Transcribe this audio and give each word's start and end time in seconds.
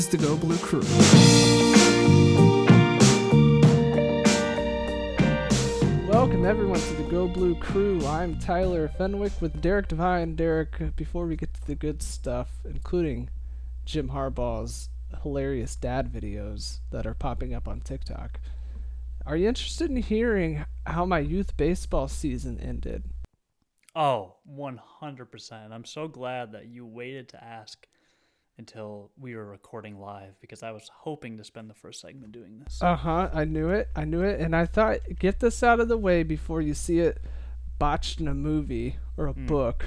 is 0.00 0.08
the 0.08 0.16
Go 0.16 0.34
Blue 0.34 0.56
Crew. 0.56 0.80
Welcome 6.08 6.46
everyone 6.46 6.80
to 6.80 6.94
the 6.94 7.06
Go 7.10 7.28
Blue 7.28 7.54
Crew. 7.56 8.02
I'm 8.06 8.38
Tyler 8.38 8.88
Fenwick 8.88 9.38
with 9.42 9.60
Derek 9.60 9.88
Devine. 9.88 10.36
Derek, 10.36 10.96
before 10.96 11.26
we 11.26 11.36
get 11.36 11.52
to 11.52 11.66
the 11.66 11.74
good 11.74 12.00
stuff, 12.02 12.48
including 12.64 13.28
Jim 13.84 14.08
Harbaugh's 14.08 14.88
hilarious 15.22 15.76
dad 15.76 16.10
videos 16.10 16.78
that 16.92 17.06
are 17.06 17.12
popping 17.12 17.52
up 17.52 17.68
on 17.68 17.82
TikTok, 17.82 18.40
are 19.26 19.36
you 19.36 19.48
interested 19.48 19.90
in 19.90 19.98
hearing 19.98 20.64
how 20.86 21.04
my 21.04 21.18
youth 21.18 21.58
baseball 21.58 22.08
season 22.08 22.58
ended? 22.58 23.04
Oh, 23.94 24.36
100%. 24.50 25.72
I'm 25.72 25.84
so 25.84 26.08
glad 26.08 26.52
that 26.52 26.68
you 26.68 26.86
waited 26.86 27.28
to 27.28 27.44
ask 27.44 27.86
until 28.60 29.10
we 29.18 29.34
were 29.34 29.46
recording 29.46 29.98
live 29.98 30.38
because 30.40 30.62
I 30.62 30.70
was 30.70 30.88
hoping 30.94 31.38
to 31.38 31.44
spend 31.44 31.68
the 31.70 31.74
first 31.74 32.00
segment 32.00 32.32
doing 32.32 32.60
this. 32.60 32.80
Uh 32.82 32.94
huh. 32.94 33.30
I 33.32 33.44
knew 33.44 33.70
it. 33.70 33.88
I 33.96 34.04
knew 34.04 34.20
it. 34.22 34.38
And 34.38 34.54
I 34.54 34.66
thought, 34.66 34.98
get 35.18 35.40
this 35.40 35.62
out 35.62 35.80
of 35.80 35.88
the 35.88 35.96
way 35.96 36.22
before 36.22 36.60
you 36.60 36.74
see 36.74 37.00
it 37.00 37.18
botched 37.78 38.20
in 38.20 38.28
a 38.28 38.34
movie 38.34 38.96
or 39.16 39.26
a 39.28 39.32
Mm. 39.34 39.46
book. 39.46 39.86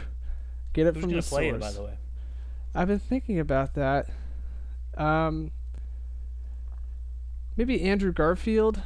Get 0.73 0.87
it 0.87 0.95
Who's 0.95 1.03
from 1.03 1.11
the 1.13 1.21
play 1.21 1.49
source. 1.51 1.55
it, 1.55 1.59
by 1.61 1.71
the 1.71 1.83
way? 1.83 1.97
I've 2.73 2.87
been 2.87 2.97
thinking 2.99 3.39
about 3.39 3.75
that. 3.75 4.09
Um, 4.97 5.51
maybe 7.55 7.81
Andrew 7.83 8.11
Garfield. 8.11 8.81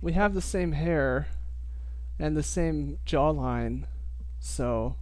We 0.00 0.14
have 0.14 0.32
the 0.34 0.40
same 0.40 0.72
hair 0.72 1.28
and 2.18 2.36
the 2.36 2.42
same 2.42 2.98
jawline, 3.06 3.84
so 4.40 4.96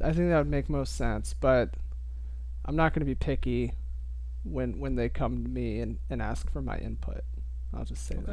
I 0.00 0.12
think 0.12 0.28
that 0.28 0.38
would 0.38 0.50
make 0.50 0.68
most 0.68 0.94
sense. 0.96 1.34
But 1.34 1.70
I'm 2.68 2.76
not 2.76 2.92
going 2.92 3.00
to 3.00 3.06
be 3.06 3.14
picky 3.14 3.72
when 4.44 4.78
when 4.78 4.94
they 4.94 5.08
come 5.08 5.42
to 5.42 5.48
me 5.48 5.80
and, 5.80 5.98
and 6.10 6.20
ask 6.20 6.50
for 6.52 6.60
my 6.60 6.76
input. 6.76 7.22
I'll 7.74 7.84
just 7.86 8.06
say 8.06 8.16
Okay. 8.16 8.32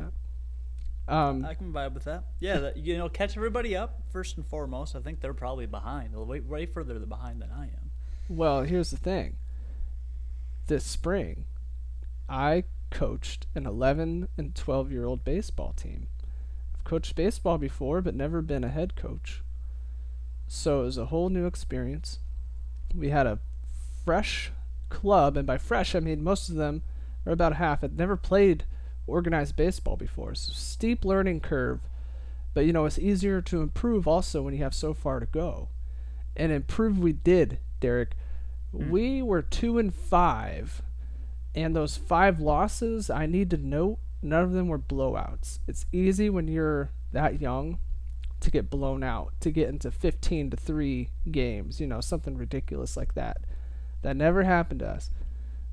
that. 1.07 1.13
Um, 1.13 1.45
I 1.45 1.53
can 1.53 1.71
vibe 1.71 1.93
with 1.93 2.03
that. 2.05 2.25
Yeah, 2.39 2.57
that, 2.59 2.77
you 2.77 2.97
know, 2.97 3.07
catch 3.07 3.37
everybody 3.37 3.75
up 3.77 4.01
first 4.11 4.37
and 4.37 4.45
foremost. 4.45 4.95
I 4.95 4.99
think 4.99 5.21
they're 5.21 5.33
probably 5.35 5.67
behind. 5.67 6.15
Way, 6.15 6.39
way 6.41 6.65
further 6.65 6.99
behind 6.99 7.41
than 7.41 7.49
I 7.51 7.65
am. 7.65 7.91
Well, 8.27 8.63
here's 8.63 8.89
the 8.91 8.97
thing. 8.97 9.37
This 10.67 10.83
spring, 10.83 11.45
I 12.27 12.63
coached 12.89 13.45
an 13.55 13.65
11 13.67 14.27
and 14.37 14.55
12 14.55 14.91
year 14.91 15.05
old 15.05 15.23
baseball 15.23 15.73
team. 15.73 16.07
I've 16.73 16.83
coached 16.83 17.15
baseball 17.15 17.57
before, 17.59 18.01
but 18.01 18.15
never 18.15 18.41
been 18.41 18.63
a 18.63 18.69
head 18.69 18.95
coach. 18.95 19.43
So 20.47 20.81
it 20.81 20.85
was 20.85 20.97
a 20.97 21.05
whole 21.05 21.29
new 21.29 21.45
experience. 21.45 22.19
We 22.95 23.09
had 23.09 23.27
a 23.27 23.39
fresh 24.05 24.51
club, 24.89 25.35
and 25.35 25.45
by 25.45 25.57
fresh, 25.57 25.95
I 25.95 25.99
mean 25.99 26.23
most 26.23 26.49
of 26.49 26.55
them, 26.55 26.83
or 27.25 27.33
about 27.33 27.55
half, 27.55 27.81
had 27.81 27.97
never 27.97 28.15
played 28.15 28.65
organized 29.07 29.55
baseball 29.55 29.97
before. 29.97 30.35
So 30.35 30.53
steep 30.53 31.03
learning 31.03 31.41
curve. 31.41 31.81
But 32.53 32.65
you 32.65 32.73
know, 32.73 32.85
it's 32.85 32.99
easier 32.99 33.41
to 33.41 33.61
improve 33.61 34.07
also 34.07 34.41
when 34.41 34.53
you 34.53 34.63
have 34.63 34.73
so 34.73 34.93
far 34.93 35.19
to 35.19 35.25
go. 35.25 35.69
And 36.35 36.51
improve 36.51 36.99
we 36.99 37.11
did, 37.11 37.59
Derek. 37.79 38.15
Hmm. 38.71 38.89
We 38.89 39.21
were 39.21 39.41
two 39.41 39.77
and 39.77 39.93
five, 39.93 40.81
and 41.53 41.75
those 41.75 41.97
five 41.97 42.39
losses, 42.39 43.09
I 43.09 43.25
need 43.25 43.49
to 43.51 43.57
note, 43.57 43.99
none 44.21 44.43
of 44.43 44.51
them 44.53 44.67
were 44.67 44.79
blowouts. 44.79 45.59
It's 45.67 45.85
easy 45.91 46.29
when 46.29 46.47
you're 46.47 46.91
that 47.11 47.41
young 47.41 47.79
to 48.41 48.51
get 48.51 48.69
blown 48.69 49.03
out, 49.03 49.33
to 49.39 49.51
get 49.51 49.69
into 49.69 49.91
15 49.91 50.51
to 50.51 50.57
3 50.57 51.09
games, 51.31 51.79
you 51.79 51.87
know, 51.87 52.01
something 52.01 52.37
ridiculous 52.37 52.97
like 52.97 53.15
that. 53.15 53.37
That 54.05 54.15
never 54.15 54.43
happened 54.43 54.81
to 54.81 54.87
us. 54.87 55.09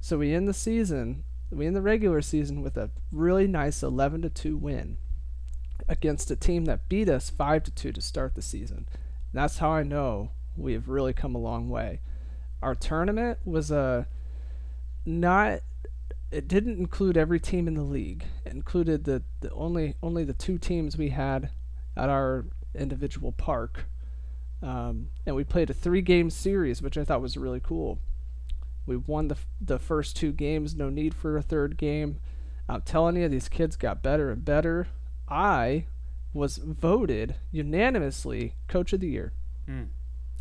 So 0.01 0.17
we 0.17 0.33
end 0.33 0.49
the 0.49 0.55
season, 0.55 1.23
we 1.51 1.67
end 1.67 1.77
the 1.77 1.83
regular 1.83 2.23
season 2.23 2.63
with 2.63 2.79
a 2.79 2.89
really 3.13 3.47
nice 3.47 3.83
11 3.83 4.23
to 4.23 4.31
2 4.31 4.57
win 4.57 4.97
against 5.87 6.31
a 6.31 6.37
team 6.37 6.65
that 6.65 6.89
beat 6.89 7.11
us 7.11 7.29
5 7.29 7.65
to 7.65 7.71
2 7.71 7.93
to 7.93 8.01
start 8.01 8.35
the 8.35 8.41
season. 8.41 8.89
That's 9.35 9.59
how 9.59 9.73
I 9.73 9.83
know 9.83 10.31
we 10.57 10.73
have 10.73 10.89
really 10.89 11.13
come 11.13 11.35
a 11.35 11.39
long 11.39 11.69
way. 11.69 12.01
Our 12.63 12.75
tournament 12.75 13.39
was 13.45 13.71
a 13.71 14.07
not 15.05 15.61
it 16.31 16.49
didn't 16.49 16.79
include 16.79 17.19
every 17.19 17.39
team 17.39 17.69
in 17.69 17.75
the 17.75 17.83
league. 17.83 18.25
It 18.47 18.55
included 18.55 19.05
the, 19.05 19.23
the 19.41 19.53
only 19.53 19.97
only 20.03 20.25
the 20.25 20.33
two 20.33 20.57
teams 20.57 20.97
we 20.97 21.11
had 21.11 21.51
at 21.99 22.09
our 22.09 22.47
individual 22.75 23.33
park. 23.33 23.85
Um, 24.63 25.09
and 25.27 25.37
we 25.37 25.45
played 25.45 25.69
a 25.69 25.75
three 25.75 26.01
game 26.01 26.31
series, 26.31 26.81
which 26.81 26.97
I 26.97 27.05
thought 27.05 27.21
was 27.21 27.37
really 27.37 27.61
cool. 27.61 27.99
We 28.87 28.97
won 28.97 29.29
the, 29.29 29.35
f- 29.37 29.47
the 29.61 29.79
first 29.79 30.17
two 30.17 30.33
games, 30.33 30.75
no 30.75 30.91
need 30.91 31.15
for 31.15 31.37
a 31.37 31.43
third 31.43 31.77
game. 31.77 32.19
I'm 32.69 32.83
telling 32.83 33.17
you, 33.17 33.29
these 33.29 33.49
kids 33.49 33.77
got 33.77 34.03
better 34.03 34.31
and 34.31 34.45
better. 34.45 34.89
I 35.29 35.87
was 36.35 36.57
voted 36.59 37.37
unanimously 37.51 38.55
Coach 38.69 38.93
of 38.93 39.01
the 39.01 39.09
Year. 39.09 39.33
Hmm. 39.67 39.85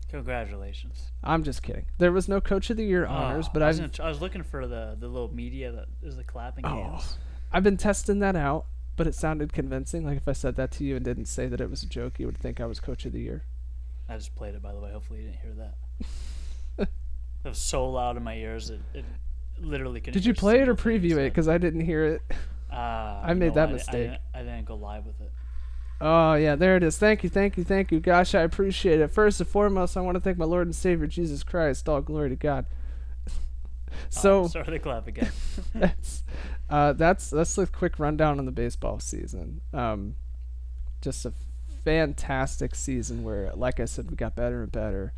Congratulations. 0.09 1.11
I'm 1.23 1.43
just 1.43 1.63
kidding. 1.63 1.85
There 1.97 2.11
was 2.11 2.27
no 2.27 2.41
Coach 2.41 2.69
of 2.69 2.77
the 2.77 2.83
Year 2.85 3.05
honors, 3.05 3.45
Oh, 3.47 3.51
but 3.53 3.61
I 3.63 3.67
was, 3.67 3.81
I 3.99 4.09
was 4.09 4.19
looking 4.21 4.43
for 4.43 4.67
the, 4.67 4.95
the 4.99 5.07
little 5.07 5.33
media 5.33 5.71
that 5.71 5.85
is 6.03 6.15
the 6.17 6.23
clapping 6.23 6.65
Oh. 6.65 6.69
hands. 6.91 7.17
I've 7.51 7.63
been 7.63 7.77
testing 7.77 8.19
that 8.19 8.35
out, 8.35 8.65
but 8.97 9.07
it 9.07 9.15
sounded 9.15 9.53
convincing. 9.53 10.05
Like 10.05 10.17
if 10.17 10.27
I 10.27 10.33
said 10.33 10.55
that 10.57 10.71
to 10.71 10.83
you 10.83 10.95
and 10.97 11.05
didn't 11.05 11.25
say 11.25 11.47
that 11.47 11.61
it 11.61 11.69
was 11.69 11.83
a 11.83 11.87
joke, 11.87 12.19
you 12.19 12.25
would 12.25 12.37
think 12.37 12.59
I 12.59 12.65
was 12.65 12.79
Coach 12.79 13.05
of 13.05 13.13
the 13.13 13.21
Year. 13.21 13.43
I 14.09 14.17
just 14.17 14.35
played 14.35 14.55
it, 14.55 14.61
by 14.61 14.73
the 14.73 14.79
way. 14.79 14.91
Hopefully 14.91 15.19
you 15.21 15.25
didn't 15.29 15.41
hear 15.41 15.53
that. 15.53 15.75
it 17.43 17.49
was 17.49 17.57
so 17.57 17.89
loud 17.89 18.17
in 18.17 18.23
my 18.23 18.35
ears 18.35 18.69
it, 18.69 18.79
it 18.93 19.05
literally 19.59 19.99
couldn't 19.99 20.13
Did 20.13 20.25
you 20.25 20.33
play 20.33 20.59
it 20.61 20.67
or 20.69 20.75
preview 20.75 21.17
it? 21.17 21.29
Because 21.29 21.47
I 21.47 21.57
didn't 21.57 21.81
hear 21.81 22.05
it. 22.05 22.21
Uh, 22.71 22.75
I 23.23 23.33
made 23.33 23.49
know, 23.49 23.53
that 23.55 23.67
I- 23.67 23.71
I 23.71 23.73
mistake. 23.73 23.93
didn't- 23.93 24.21
I 24.33 24.39
didn't 24.39 24.65
go 24.65 24.75
live 24.75 25.05
with 25.05 25.19
it. 25.21 25.31
Oh 26.03 26.33
yeah, 26.33 26.55
there 26.55 26.77
it 26.77 26.83
is. 26.83 26.97
Thank 26.97 27.23
you, 27.23 27.29
thank 27.29 27.57
you, 27.57 27.63
thank 27.63 27.91
you. 27.91 27.99
Gosh, 27.99 28.33
I 28.33 28.41
appreciate 28.41 28.99
it. 28.99 29.09
First 29.09 29.39
and 29.39 29.47
foremost, 29.47 29.95
I 29.95 30.01
want 30.01 30.15
to 30.15 30.21
thank 30.21 30.35
my 30.37 30.45
Lord 30.45 30.65
and 30.65 30.75
Savior 30.75 31.05
Jesus 31.05 31.43
Christ. 31.43 31.87
All 31.87 32.01
glory 32.01 32.29
to 32.29 32.35
God. 32.35 32.65
so 34.09 34.41
oh, 34.41 34.47
start 34.47 34.65
the 34.65 34.79
clap 34.79 35.05
again. 35.07 35.31
that's 35.75 36.23
uh, 36.71 36.93
that's 36.93 37.29
that's 37.29 37.55
a 37.59 37.67
quick 37.67 37.99
rundown 37.99 38.39
on 38.39 38.45
the 38.45 38.51
baseball 38.51 38.99
season. 38.99 39.61
Um, 39.75 40.15
just 41.01 41.23
a 41.25 41.33
fantastic 41.83 42.73
season 42.73 43.23
where, 43.23 43.51
like 43.53 43.79
I 43.79 43.85
said, 43.85 44.09
we 44.09 44.15
got 44.15 44.35
better 44.35 44.63
and 44.63 44.71
better. 44.71 45.13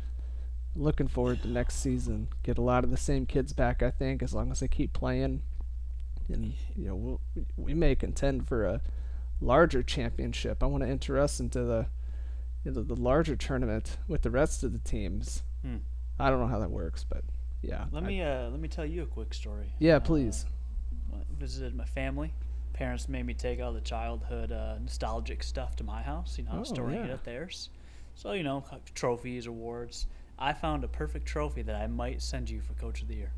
Looking 0.76 1.06
forward 1.08 1.42
to 1.42 1.48
next 1.48 1.76
season. 1.76 2.28
Get 2.42 2.58
a 2.58 2.62
lot 2.62 2.82
of 2.84 2.90
the 2.90 2.96
same 2.96 3.26
kids 3.26 3.52
back. 3.52 3.82
I 3.82 3.90
think 3.90 4.22
as 4.22 4.34
long 4.34 4.50
as 4.50 4.60
they 4.60 4.68
keep 4.68 4.92
playing, 4.92 5.42
and 6.28 6.52
you 6.74 6.88
know 6.88 6.94
we'll, 6.96 7.20
we 7.56 7.74
may 7.74 7.94
contend 7.94 8.48
for 8.48 8.64
a 8.66 8.80
larger 9.40 9.82
championship. 9.84 10.62
I 10.62 10.66
want 10.66 10.82
to 10.82 10.88
enter 10.88 11.18
us 11.18 11.38
into 11.38 11.62
the 11.62 11.86
into 12.64 12.82
the 12.82 12.96
larger 12.96 13.36
tournament 13.36 13.98
with 14.08 14.22
the 14.22 14.30
rest 14.30 14.64
of 14.64 14.72
the 14.72 14.78
teams. 14.80 15.42
Hmm. 15.62 15.76
I 16.18 16.28
don't 16.30 16.40
know 16.40 16.46
how 16.48 16.58
that 16.58 16.70
works, 16.70 17.04
but 17.08 17.22
yeah. 17.62 17.84
Let 17.92 18.02
I- 18.02 18.06
me 18.06 18.22
uh, 18.22 18.48
let 18.48 18.58
me 18.58 18.66
tell 18.68 18.84
you 18.86 19.02
a 19.02 19.06
quick 19.06 19.32
story. 19.32 19.72
Yeah, 19.78 19.96
Uh, 19.96 20.00
please. 20.00 20.44
I 21.12 21.18
visited 21.38 21.76
my 21.76 21.84
family. 21.84 22.32
Parents 22.72 23.08
made 23.08 23.24
me 23.24 23.34
take 23.34 23.60
all 23.60 23.72
the 23.72 23.80
childhood 23.80 24.50
uh, 24.50 24.78
nostalgic 24.80 25.44
stuff 25.44 25.76
to 25.76 25.84
my 25.84 26.02
house. 26.02 26.36
You 26.36 26.44
know, 26.44 26.50
I 26.54 26.58
was 26.58 26.72
Oh, 26.72 26.74
storing 26.74 26.96
it 26.96 27.10
at 27.10 27.22
theirs. 27.22 27.68
So 28.16 28.32
you 28.32 28.42
know, 28.42 28.64
trophies, 28.96 29.46
awards. 29.46 30.08
I 30.38 30.52
found 30.52 30.84
a 30.84 30.88
perfect 30.88 31.26
trophy 31.26 31.62
that 31.62 31.76
I 31.76 31.86
might 31.86 32.20
send 32.20 32.50
you 32.50 32.60
for 32.60 32.74
Coach 32.74 33.02
of 33.02 33.08
the 33.08 33.14
Year. 33.14 33.32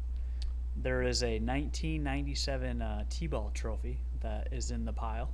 There 0.76 1.02
is 1.02 1.22
a 1.22 1.38
1997 1.38 2.82
uh, 2.82 3.04
T-ball 3.08 3.50
trophy 3.54 3.98
that 4.20 4.48
is 4.52 4.70
in 4.70 4.84
the 4.84 4.92
pile, 4.92 5.30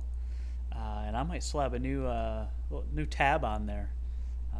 uh, 0.73 1.03
and 1.05 1.15
I 1.17 1.23
might 1.23 1.43
slap 1.43 1.73
a 1.73 1.79
new 1.79 2.05
uh, 2.05 2.45
new 2.93 3.05
tab 3.05 3.43
on 3.43 3.65
there 3.65 3.89
uh, 4.53 4.57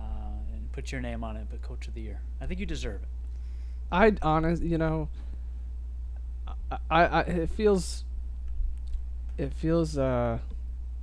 and 0.53 0.71
put 0.71 0.91
your 0.91 1.01
name 1.01 1.23
on 1.23 1.37
it. 1.37 1.47
But 1.49 1.61
Coach 1.61 1.87
of 1.87 1.93
the 1.93 2.01
Year, 2.01 2.19
I 2.41 2.45
think 2.45 2.59
you 2.59 2.65
deserve 2.65 3.01
it. 3.01 3.07
I 3.91 4.15
honest, 4.21 4.63
you 4.63 4.77
know, 4.77 5.09
I, 6.71 6.77
I, 6.89 7.05
I 7.05 7.19
it 7.21 7.49
feels, 7.49 8.03
it 9.37 9.53
feels 9.53 9.97
uh, 9.97 10.39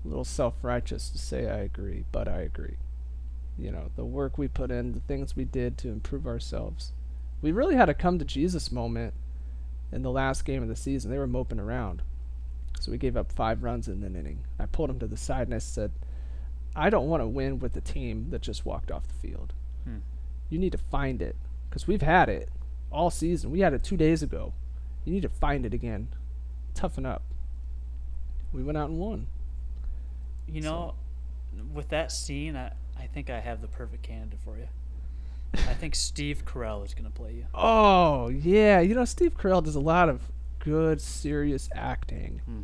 a 0.04 0.08
little 0.08 0.24
self-righteous 0.24 1.10
to 1.10 1.18
say 1.18 1.48
I 1.48 1.58
agree, 1.58 2.04
but 2.10 2.26
I 2.28 2.40
agree. 2.40 2.76
You 3.60 3.70
know, 3.70 3.90
the 3.96 4.04
work 4.04 4.38
we 4.38 4.48
put 4.48 4.70
in, 4.70 4.92
the 4.92 5.00
things 5.00 5.36
we 5.36 5.44
did 5.44 5.76
to 5.78 5.88
improve 5.88 6.26
ourselves. 6.26 6.92
We 7.42 7.52
really 7.52 7.76
had 7.76 7.88
a 7.88 7.94
come 7.94 8.18
to 8.18 8.24
Jesus 8.24 8.72
moment 8.72 9.12
in 9.92 10.02
the 10.02 10.10
last 10.10 10.44
game 10.44 10.62
of 10.62 10.68
the 10.68 10.76
season. 10.76 11.10
They 11.10 11.18
were 11.18 11.26
moping 11.26 11.60
around, 11.60 12.02
so 12.80 12.90
we 12.90 12.98
gave 12.98 13.16
up 13.16 13.32
five 13.32 13.62
runs 13.62 13.86
in 13.88 14.02
an 14.02 14.16
inning. 14.16 14.44
I 14.58 14.66
pulled 14.66 14.88
them 14.90 14.98
to 15.00 15.06
the 15.06 15.16
side 15.16 15.46
and 15.48 15.54
I 15.54 15.58
said, 15.58 15.92
"I 16.74 16.88
don't 16.90 17.08
want 17.08 17.22
to 17.22 17.26
win 17.28 17.58
with 17.58 17.72
the 17.74 17.80
team 17.80 18.30
that 18.30 18.40
just 18.42 18.64
walked 18.64 18.90
off 18.90 19.06
the 19.08 19.14
field. 19.28 19.52
Hmm. 19.84 19.98
You 20.48 20.58
need 20.58 20.72
to 20.72 20.78
find 20.78 21.20
it 21.20 21.36
because 21.68 21.86
we've 21.86 22.02
had 22.02 22.28
it 22.28 22.48
all 22.90 23.10
season. 23.10 23.50
We 23.50 23.60
had 23.60 23.74
it 23.74 23.84
two 23.84 23.96
days 23.96 24.22
ago. 24.22 24.52
You 25.04 25.12
need 25.12 25.22
to 25.22 25.28
find 25.28 25.64
it 25.66 25.74
again. 25.74 26.08
Toughen 26.74 27.04
up. 27.06 27.22
We 28.52 28.62
went 28.62 28.78
out 28.78 28.90
and 28.90 28.98
won. 28.98 29.26
You 30.48 30.62
So- 30.62 30.68
know, 30.70 30.94
with 31.72 31.88
that 31.88 32.12
scene, 32.12 32.56
I, 32.56 32.72
I 33.00 33.06
think 33.06 33.30
I 33.30 33.40
have 33.40 33.60
the 33.60 33.66
perfect 33.68 34.02
candidate 34.02 34.38
for 34.44 34.56
you. 34.58 34.68
I 35.54 35.74
think 35.74 35.94
Steve 35.94 36.44
Carell 36.44 36.84
is 36.84 36.94
gonna 36.94 37.10
play 37.10 37.32
you. 37.34 37.46
Oh 37.54 38.28
yeah, 38.28 38.80
you 38.80 38.94
know 38.94 39.04
Steve 39.04 39.36
Carell 39.36 39.62
does 39.64 39.74
a 39.74 39.80
lot 39.80 40.08
of 40.08 40.22
good, 40.60 41.00
serious 41.00 41.68
acting. 41.74 42.40
Hmm. 42.44 42.62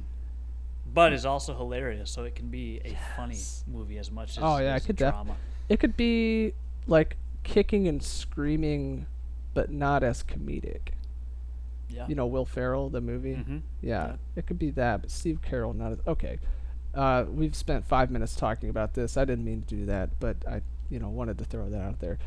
But 0.95 1.13
is 1.13 1.27
also 1.27 1.55
hilarious, 1.57 2.11
so 2.11 2.25
it 2.25 2.35
can 2.35 2.49
be 2.49 2.81
a 2.85 2.97
funny 3.17 3.39
movie 3.67 3.99
as 3.99 4.11
much 4.11 4.37
as 4.37 4.39
Oh, 4.43 4.59
yeah, 4.59 4.75
as 4.75 4.85
a 4.85 4.87
could 4.89 4.97
def- 4.97 5.13
drama. 5.13 5.37
It 5.69 5.79
could 5.81 5.97
be 5.97 6.55
like 6.87 7.17
kicking 7.43 7.87
and 7.89 8.03
screaming, 8.03 9.07
but 9.53 9.71
not 9.71 10.03
as 10.03 10.23
comedic. 10.23 10.89
yeah. 11.91 12.07
You 12.09 12.15
know, 12.15 12.27
Will 12.27 12.47
Ferrell, 12.47 12.89
the 12.89 13.01
movie. 13.01 13.35
hmm 13.35 13.59
Yeah, 13.83 14.07
Yeah. 14.07 14.17
it 14.37 14.47
could 14.47 14.59
be 14.59 14.71
that, 14.73 15.03
but 15.03 15.11
Steve 15.11 15.41
Carell 15.43 15.75
not 15.75 15.93
as 15.93 15.99
okay. 16.07 16.39
Uh, 16.97 17.27
we've 17.29 17.55
spent 17.55 17.85
five 17.85 18.11
minutes 18.11 18.35
talking 18.35 18.71
about 18.71 18.95
this. 18.95 19.17
I 19.19 19.27
didn't 19.27 19.45
mean 19.45 19.63
to 19.63 19.75
do 19.75 19.87
that, 19.87 20.19
but 20.19 20.37
I, 20.49 20.63
you 20.89 20.99
know, 20.99 21.11
wanted 21.11 21.37
to 21.39 21.45
throw 21.45 21.69
that 21.69 21.83
out 21.83 22.01
there. 22.01 22.19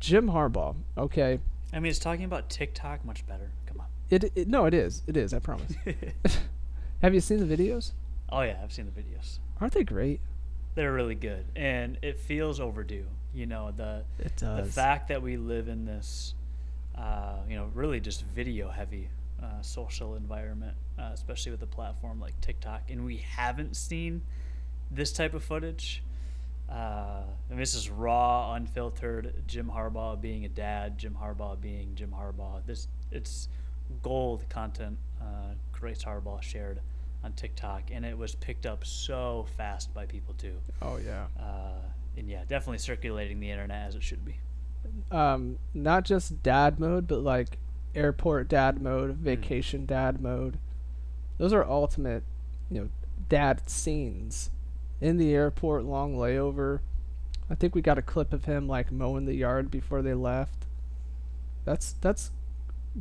Jim 0.00 0.30
Harbaugh. 0.30 0.76
Okay, 0.96 1.40
I 1.72 1.80
mean, 1.80 1.90
it's 1.90 1.98
talking 1.98 2.24
about 2.24 2.48
TikTok 2.48 3.04
much 3.04 3.26
better. 3.26 3.50
Come 3.66 3.80
on. 3.80 3.86
it, 4.08 4.24
it 4.34 4.48
no, 4.48 4.64
it 4.64 4.72
is, 4.72 5.02
it 5.06 5.16
is. 5.16 5.34
I 5.34 5.40
promise. 5.40 5.72
Have 7.02 7.14
you 7.14 7.20
seen 7.20 7.46
the 7.46 7.56
videos? 7.56 7.92
oh 8.30 8.42
yeah, 8.42 8.58
I've 8.62 8.72
seen 8.72 8.86
the 8.86 9.00
videos. 9.00 9.38
Aren't 9.60 9.74
they 9.74 9.84
great? 9.84 10.20
They're 10.74 10.92
really 10.92 11.14
good, 11.14 11.44
and 11.54 11.98
it 12.02 12.18
feels 12.18 12.60
overdue. 12.60 13.06
You 13.34 13.46
know, 13.46 13.72
the 13.76 14.04
the 14.38 14.64
fact 14.64 15.08
that 15.08 15.20
we 15.20 15.36
live 15.36 15.68
in 15.68 15.84
this, 15.84 16.34
uh, 16.96 17.36
you 17.48 17.56
know, 17.56 17.70
really 17.74 18.00
just 18.00 18.24
video 18.24 18.70
heavy 18.70 19.10
uh, 19.42 19.62
social 19.62 20.14
environment, 20.16 20.76
uh, 20.98 21.10
especially 21.12 21.52
with 21.52 21.62
a 21.62 21.66
platform 21.66 22.20
like 22.20 22.38
TikTok, 22.40 22.82
and 22.88 23.04
we 23.04 23.18
haven't 23.18 23.76
seen 23.76 24.22
this 24.90 25.12
type 25.12 25.34
of 25.34 25.44
footage. 25.44 26.02
Uh, 26.68 27.22
and 27.50 27.58
this 27.58 27.74
is 27.74 27.88
raw, 27.88 28.52
unfiltered. 28.54 29.32
Jim 29.46 29.70
Harbaugh 29.74 30.20
being 30.20 30.44
a 30.44 30.48
dad, 30.48 30.98
Jim 30.98 31.16
Harbaugh 31.20 31.58
being 31.58 31.94
Jim 31.94 32.14
Harbaugh. 32.16 32.60
This 32.66 32.88
it's 33.10 33.48
gold 34.02 34.44
content. 34.50 34.98
Uh, 35.20 35.54
Grace 35.72 36.04
Harbaugh 36.04 36.42
shared 36.42 36.80
on 37.24 37.32
TikTok, 37.32 37.84
and 37.90 38.04
it 38.04 38.16
was 38.16 38.34
picked 38.34 38.66
up 38.66 38.84
so 38.84 39.46
fast 39.56 39.94
by 39.94 40.04
people 40.06 40.34
too. 40.34 40.58
oh 40.82 40.98
yeah. 40.98 41.26
Uh, 41.40 41.80
and 42.16 42.28
yeah, 42.28 42.42
definitely 42.48 42.78
circulating 42.78 43.40
the 43.40 43.50
internet 43.50 43.86
as 43.88 43.94
it 43.94 44.02
should 44.02 44.24
be. 44.24 44.36
Um, 45.10 45.58
not 45.74 46.04
just 46.04 46.42
dad 46.42 46.78
mode, 46.78 47.06
but 47.06 47.20
like 47.20 47.58
airport 47.94 48.48
dad 48.48 48.80
mode, 48.80 49.10
Hmm. 49.16 49.22
vacation 49.24 49.86
dad 49.86 50.20
mode. 50.20 50.58
Those 51.38 51.52
are 51.52 51.64
ultimate, 51.64 52.22
you 52.70 52.80
know, 52.82 52.88
dad 53.28 53.68
scenes. 53.68 54.50
In 55.00 55.16
the 55.16 55.32
airport, 55.32 55.84
long 55.84 56.16
layover. 56.16 56.80
I 57.50 57.54
think 57.54 57.74
we 57.74 57.80
got 57.80 57.98
a 57.98 58.02
clip 58.02 58.32
of 58.32 58.44
him 58.46 58.66
like 58.68 58.90
mowing 58.90 59.24
the 59.26 59.34
yard 59.34 59.70
before 59.70 60.02
they 60.02 60.14
left. 60.14 60.66
That's 61.64 61.92
that's 61.92 62.32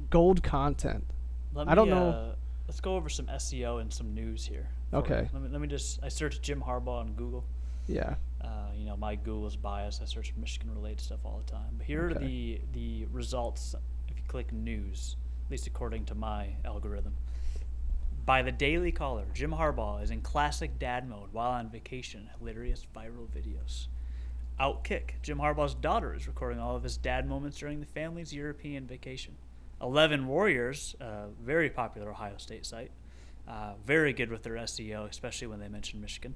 gold 0.10 0.44
content. 0.44 1.06
Let 1.54 1.68
I 1.68 1.76
don't 1.76 1.88
me, 1.90 1.96
know- 1.96 2.10
Uh, 2.10 2.36
let's 2.68 2.80
go 2.80 2.96
over 2.96 3.10
some 3.10 3.26
SEO 3.28 3.80
and 3.82 3.92
some 3.92 4.14
news 4.14 4.46
here. 4.46 4.70
Okay. 4.94 5.28
Let 5.34 5.42
me, 5.42 5.50
let 5.50 5.60
me 5.62 5.68
just. 5.68 6.02
I 6.04 6.10
searched 6.10 6.42
Jim 6.44 6.62
Harbaugh 6.62 7.00
on 7.00 7.14
Google. 7.14 7.44
Yeah. 7.88 8.16
Uh, 8.42 8.70
you 8.76 8.86
know, 8.86 8.96
my 8.96 9.16
Google's 9.16 9.56
biased. 9.56 10.02
I 10.02 10.06
search 10.06 10.34
Michigan 10.38 10.72
related 10.74 11.02
stuff 11.02 11.26
all 11.26 11.42
the 11.46 11.52
time. 11.52 11.74
But 11.78 11.88
here 11.88 12.08
are 12.10 12.14
the 12.14 12.62
the 12.74 13.06
results. 13.12 13.76
Click 14.28 14.52
news, 14.52 15.16
at 15.46 15.52
least 15.52 15.68
according 15.68 16.06
to 16.06 16.16
my 16.16 16.56
algorithm. 16.66 17.16
By 18.26 18.42
the 18.42 18.52
Daily 18.52 18.92
Caller, 18.92 19.26
Jim 19.34 19.52
Harbaugh 19.52 20.04
is 20.04 20.12
in 20.12 20.20
classic 20.20 20.78
dad 20.78 21.08
mode 21.08 21.30
while 21.32 21.52
on 21.52 21.70
vacation. 21.70 22.30
Hilarious 22.38 22.86
viral 22.94 23.28
videos. 23.30 23.88
Outkick, 24.60 25.22
Jim 25.22 25.38
Harbaugh's 25.38 25.76
daughter 25.76 26.14
is 26.14 26.28
recording 26.28 26.60
all 26.60 26.76
of 26.76 26.84
his 26.84 26.98
dad 26.98 27.28
moments 27.28 27.58
during 27.58 27.80
the 27.80 27.86
family's 27.86 28.34
European 28.34 28.86
vacation. 28.86 29.36
Eleven 29.82 30.28
Warriors, 30.28 30.96
a 31.00 31.28
very 31.42 31.70
popular 31.70 32.10
Ohio 32.10 32.36
State 32.38 32.66
site, 32.66 32.92
uh, 33.48 33.74
very 33.86 34.12
good 34.12 34.30
with 34.30 34.44
their 34.44 34.56
SEO, 34.56 35.08
especially 35.10 35.48
when 35.48 35.60
they 35.60 35.70
mention 35.70 36.02
Michigan. 36.02 36.36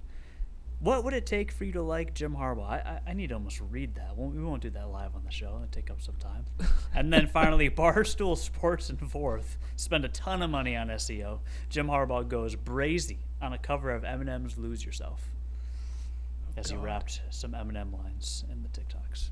What 0.81 1.03
would 1.03 1.13
it 1.13 1.27
take 1.27 1.51
for 1.51 1.63
you 1.63 1.71
to 1.73 1.81
like 1.83 2.15
Jim 2.15 2.35
Harbaugh? 2.35 2.67
I, 2.67 2.99
I, 3.05 3.11
I 3.11 3.13
need 3.13 3.27
to 3.29 3.35
almost 3.35 3.61
read 3.69 3.95
that. 3.95 4.17
Won't- 4.17 4.35
We 4.35 4.43
won't 4.43 4.63
do 4.63 4.71
that 4.71 4.89
live 4.89 5.15
on 5.15 5.23
the 5.23 5.31
show. 5.31 5.55
It'll 5.55 5.67
take 5.71 5.91
up 5.91 6.01
some 6.01 6.15
time. 6.15 6.45
and 6.95 7.13
then 7.13 7.27
finally, 7.27 7.69
Barstool 7.69 8.35
Sports 8.35 8.89
and 8.89 8.99
Fourth 9.11 9.57
spend 9.75 10.05
a 10.05 10.09
ton 10.09 10.41
of 10.41 10.49
money 10.49 10.75
on 10.75 10.87
SEO. 10.87 11.39
Jim 11.69 11.87
Harbaugh 11.87 12.27
goes 12.27 12.55
brazy 12.55 13.17
on 13.41 13.53
a 13.53 13.57
cover 13.59 13.91
of 13.91 14.01
Eminem's 14.03 14.57
"Lose 14.57 14.83
Yourself" 14.83 15.21
as 16.57 16.69
he 16.71 16.75
God. 16.75 16.83
rapped 16.85 17.21
some 17.29 17.51
Eminem 17.51 17.93
lines 17.93 18.43
in 18.51 18.63
the 18.63 18.69
TikToks. 18.69 19.29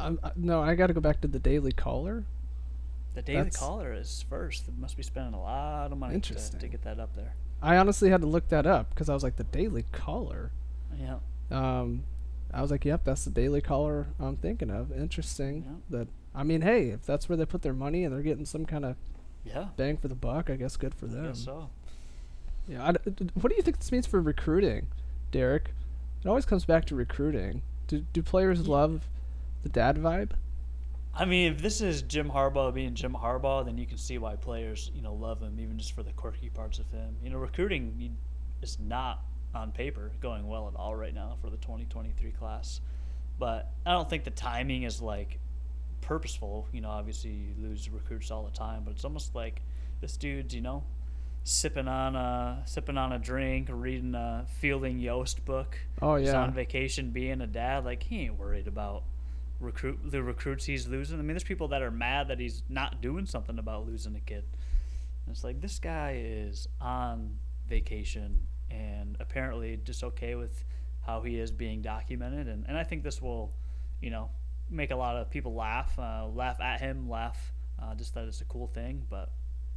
Um, 0.00 0.18
uh, 0.22 0.30
no, 0.36 0.60
I 0.62 0.74
got 0.74 0.88
to 0.88 0.92
go 0.94 1.00
back 1.00 1.20
to 1.20 1.28
the 1.28 1.38
Daily 1.38 1.70
Caller. 1.72 2.24
The 3.14 3.22
Daily 3.22 3.38
That's- 3.44 3.56
Caller 3.56 3.92
is 3.92 4.24
first. 4.28 4.66
They 4.66 4.72
must 4.78 4.96
be 4.96 5.02
spending 5.02 5.34
a 5.34 5.40
lot 5.40 5.92
of 5.92 5.98
money 5.98 6.18
to, 6.20 6.34
to 6.58 6.68
get 6.68 6.82
that 6.82 6.98
up 6.98 7.14
there. 7.14 7.34
I 7.64 7.76
honestly 7.78 8.10
had 8.10 8.20
to 8.20 8.26
look 8.26 8.48
that 8.50 8.66
up 8.66 8.90
because 8.90 9.08
I 9.08 9.14
was 9.14 9.22
like 9.22 9.36
the 9.36 9.44
Daily 9.44 9.84
Caller. 9.92 10.50
Yeah. 11.00 11.16
Um, 11.50 12.04
I 12.52 12.62
was 12.62 12.70
like, 12.70 12.84
yep, 12.84 13.02
that's 13.04 13.24
the 13.24 13.30
Daily 13.30 13.60
Caller 13.60 14.06
I'm 14.20 14.36
thinking 14.36 14.70
of. 14.70 14.92
Interesting. 14.92 15.82
That 15.90 16.08
I 16.34 16.42
mean, 16.44 16.60
hey, 16.62 16.90
if 16.90 17.04
that's 17.06 17.28
where 17.28 17.36
they 17.36 17.46
put 17.46 17.62
their 17.62 17.72
money 17.72 18.04
and 18.04 18.14
they're 18.14 18.22
getting 18.22 18.44
some 18.44 18.66
kind 18.66 18.84
of 18.84 18.96
Yeah. 19.44 19.68
bang 19.76 19.96
for 19.96 20.08
the 20.08 20.14
buck, 20.14 20.50
I 20.50 20.56
guess 20.56 20.76
good 20.76 20.94
for 20.94 21.06
I 21.06 21.10
them. 21.10 21.34
so. 21.34 21.70
Yeah. 22.68 22.86
I 22.86 22.92
d 22.92 22.98
d- 23.10 23.30
what 23.34 23.50
do 23.50 23.56
you 23.56 23.62
think 23.62 23.78
this 23.78 23.90
means 23.92 24.06
for 24.06 24.20
recruiting, 24.20 24.86
Derek? 25.32 25.72
It 26.22 26.28
always 26.28 26.46
comes 26.46 26.64
back 26.64 26.84
to 26.86 26.94
recruiting. 26.94 27.62
Do 27.88 28.04
do 28.12 28.22
players 28.22 28.60
Ye- 28.60 28.66
love 28.68 29.08
the 29.62 29.68
dad 29.68 29.96
vibe? 29.96 30.30
I 31.16 31.24
mean, 31.24 31.52
if 31.52 31.62
this 31.62 31.80
is 31.80 32.02
Jim 32.02 32.28
Harbaugh 32.28 32.74
being 32.74 32.94
Jim 32.94 33.14
Harbaugh, 33.14 33.64
then 33.64 33.78
you 33.78 33.86
can 33.86 33.98
see 33.98 34.18
why 34.18 34.36
players, 34.36 34.90
you 34.94 35.02
know, 35.02 35.14
love 35.14 35.40
him, 35.40 35.60
even 35.60 35.78
just 35.78 35.92
for 35.92 36.02
the 36.02 36.12
quirky 36.12 36.50
parts 36.50 36.78
of 36.78 36.90
him. 36.90 37.16
You 37.22 37.30
know, 37.30 37.38
recruiting 37.38 38.16
is 38.62 38.78
not 38.80 39.22
on 39.54 39.70
paper 39.70 40.10
going 40.20 40.46
well 40.48 40.66
at 40.68 40.74
all 40.74 40.96
right 40.96 41.14
now 41.14 41.36
for 41.40 41.50
the 41.50 41.56
2023 41.58 42.32
class. 42.32 42.80
But 43.38 43.70
I 43.86 43.92
don't 43.92 44.10
think 44.10 44.24
the 44.24 44.30
timing 44.30 44.82
is 44.82 45.00
like 45.00 45.38
purposeful. 46.00 46.68
You 46.72 46.80
know, 46.80 46.90
obviously 46.90 47.30
you 47.30 47.54
lose 47.58 47.88
recruits 47.88 48.30
all 48.30 48.44
the 48.44 48.56
time, 48.56 48.82
but 48.84 48.92
it's 48.92 49.04
almost 49.04 49.34
like 49.34 49.62
this 50.00 50.16
dude's, 50.16 50.54
you 50.54 50.60
know, 50.60 50.82
sipping 51.44 51.88
on 51.88 52.16
a 52.16 52.62
sipping 52.64 52.98
on 52.98 53.12
a 53.12 53.18
drink, 53.18 53.68
reading 53.70 54.14
a 54.14 54.46
Fielding 54.60 54.98
Yost 54.98 55.44
book. 55.44 55.78
Oh 56.02 56.16
He's 56.16 56.28
yeah. 56.28 56.42
on 56.42 56.52
vacation, 56.52 57.10
being 57.10 57.40
a 57.40 57.46
dad. 57.46 57.84
Like 57.84 58.02
he 58.02 58.22
ain't 58.22 58.38
worried 58.38 58.66
about 58.66 59.04
recruit 59.64 59.98
the 60.04 60.22
recruits 60.22 60.64
he's 60.64 60.86
losing. 60.86 61.18
I 61.18 61.22
mean, 61.22 61.28
there's 61.28 61.44
people 61.44 61.68
that 61.68 61.82
are 61.82 61.90
mad 61.90 62.28
that 62.28 62.38
he's 62.38 62.62
not 62.68 63.00
doing 63.00 63.26
something 63.26 63.58
about 63.58 63.86
losing 63.86 64.14
a 64.14 64.20
kid. 64.20 64.44
And 65.26 65.34
it's 65.34 65.44
like 65.44 65.60
this 65.60 65.78
guy 65.78 66.22
is 66.24 66.68
on 66.80 67.38
vacation 67.68 68.46
and 68.70 69.16
apparently 69.20 69.78
just 69.82 70.04
okay 70.04 70.34
with 70.34 70.64
how 71.00 71.22
he 71.22 71.38
is 71.38 71.50
being 71.50 71.82
documented. 71.82 72.48
And, 72.48 72.64
and 72.68 72.76
I 72.76 72.84
think 72.84 73.02
this 73.02 73.20
will, 73.20 73.52
you 74.00 74.10
know, 74.10 74.30
make 74.70 74.90
a 74.90 74.96
lot 74.96 75.16
of 75.16 75.30
people 75.30 75.54
laugh, 75.54 75.98
uh, 75.98 76.26
laugh 76.26 76.60
at 76.60 76.80
him, 76.80 77.08
laugh 77.08 77.52
uh, 77.82 77.94
just 77.94 78.14
that 78.14 78.24
it's 78.24 78.40
a 78.40 78.44
cool 78.46 78.66
thing. 78.68 79.04
But 79.08 79.30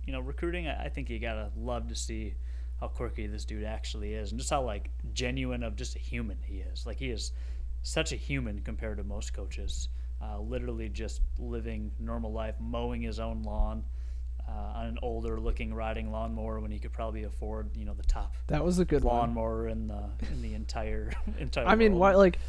you 0.05 0.13
know, 0.13 0.19
recruiting, 0.19 0.67
I 0.67 0.85
I 0.85 0.89
think 0.89 1.09
you 1.09 1.19
gotta 1.19 1.51
love 1.57 1.87
to 1.89 1.95
see 1.95 2.35
how 2.79 2.87
quirky 2.87 3.27
this 3.27 3.45
dude 3.45 3.63
actually 3.63 4.13
is, 4.13 4.31
and 4.31 4.39
just 4.39 4.49
how 4.49 4.63
like 4.63 4.89
genuine 5.13 5.63
of 5.63 5.75
just 5.75 5.95
a 5.95 5.99
human 5.99 6.37
he 6.43 6.57
is. 6.57 6.85
Like 6.85 6.97
he 6.97 7.09
is 7.09 7.31
such 7.87 8.11
a 8.11 8.15
human 8.15 8.59
compared 8.61 8.97
to 8.97 9.03
most 9.03 9.33
coaches. 9.33 9.89
Uh, 10.21 10.39
literally 10.39 10.89
just 10.89 11.21
living 11.37 11.91
normal 11.99 12.31
life, 12.33 12.55
mowing 12.59 13.01
his 13.01 13.19
own 13.19 13.43
lawn 13.43 13.83
uh, 14.49 14.51
on 14.79 14.85
an 14.87 14.97
older 15.03 15.39
looking 15.39 15.73
riding 15.73 16.11
lawnmower 16.11 16.59
when 16.59 16.71
he 16.71 16.79
could 16.79 16.91
probably 16.91 17.23
afford, 17.23 17.69
you 17.77 17.85
know, 17.85 17.93
the 17.93 18.03
top 18.03 18.33
That 18.47 18.65
was 18.65 18.79
a 18.79 18.85
good 18.85 19.03
one. 19.03 19.15
lawnmower 19.15 19.67
in 19.67 19.87
the 19.87 20.09
in 20.31 20.41
the 20.41 20.53
entire 20.55 21.11
entire. 21.39 21.67
I 21.67 21.75
mean, 21.75 21.95
why? 21.97 22.15
Like, 22.15 22.39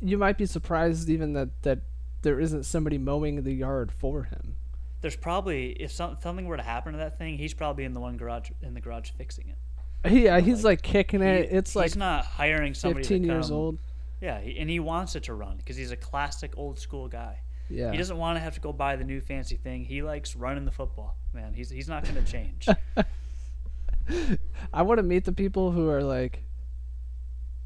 you 0.00 0.16
might 0.18 0.38
be 0.38 0.46
surprised 0.46 1.08
even 1.10 1.32
that 1.32 1.48
that 1.62 1.80
there 2.22 2.38
isn't 2.38 2.62
somebody 2.64 2.96
mowing 2.96 3.42
the 3.42 3.52
yard 3.52 3.90
for 3.90 4.22
him. 4.24 4.54
There's 5.00 5.16
probably 5.16 5.70
if 5.72 5.90
some, 5.92 6.16
something 6.22 6.46
were 6.46 6.56
to 6.56 6.62
happen 6.62 6.92
to 6.92 6.98
that 6.98 7.18
thing, 7.18 7.38
he's 7.38 7.54
probably 7.54 7.84
in 7.84 7.92
the 7.92 8.00
one 8.00 8.16
garage 8.16 8.50
in 8.62 8.74
the 8.74 8.80
garage 8.80 9.10
fixing 9.10 9.48
it. 9.48 10.12
Yeah, 10.12 10.38
he's 10.38 10.62
like, 10.64 10.78
like 10.78 10.82
kicking 10.82 11.20
He- 11.22 11.26
it. 11.26 11.48
It's 11.50 11.74
like 11.74 11.86
he's 11.86 11.96
not 11.96 12.24
hiring 12.24 12.74
somebody. 12.74 13.02
to 13.02 13.08
15 13.14 13.24
years 13.24 13.50
old. 13.50 13.78
Yeah, 14.20 14.38
and 14.38 14.68
he 14.68 14.80
wants 14.80 15.14
it 15.16 15.24
to 15.24 15.34
run 15.34 15.56
because 15.58 15.76
he's 15.76 15.90
a 15.92 15.96
classic 15.96 16.52
old 16.56 16.78
school 16.78 17.08
guy. 17.08 17.40
Yeah. 17.70 17.92
He 17.92 17.98
doesn't 17.98 18.16
want 18.16 18.36
to 18.36 18.40
have 18.40 18.54
to 18.54 18.60
go 18.60 18.72
buy 18.72 18.96
the 18.96 19.04
new 19.04 19.20
fancy 19.20 19.56
thing. 19.56 19.84
He 19.84 20.02
likes 20.02 20.34
running 20.34 20.64
the 20.64 20.70
football. 20.72 21.16
Man, 21.32 21.52
he's 21.52 21.70
he's 21.70 21.88
not 21.88 22.02
going 22.02 22.16
to 22.16 22.30
change. 22.32 22.66
I 24.72 24.82
want 24.82 24.98
to 24.98 25.02
meet 25.02 25.24
the 25.24 25.32
people 25.32 25.70
who 25.72 25.88
are 25.90 26.02
like, 26.02 26.42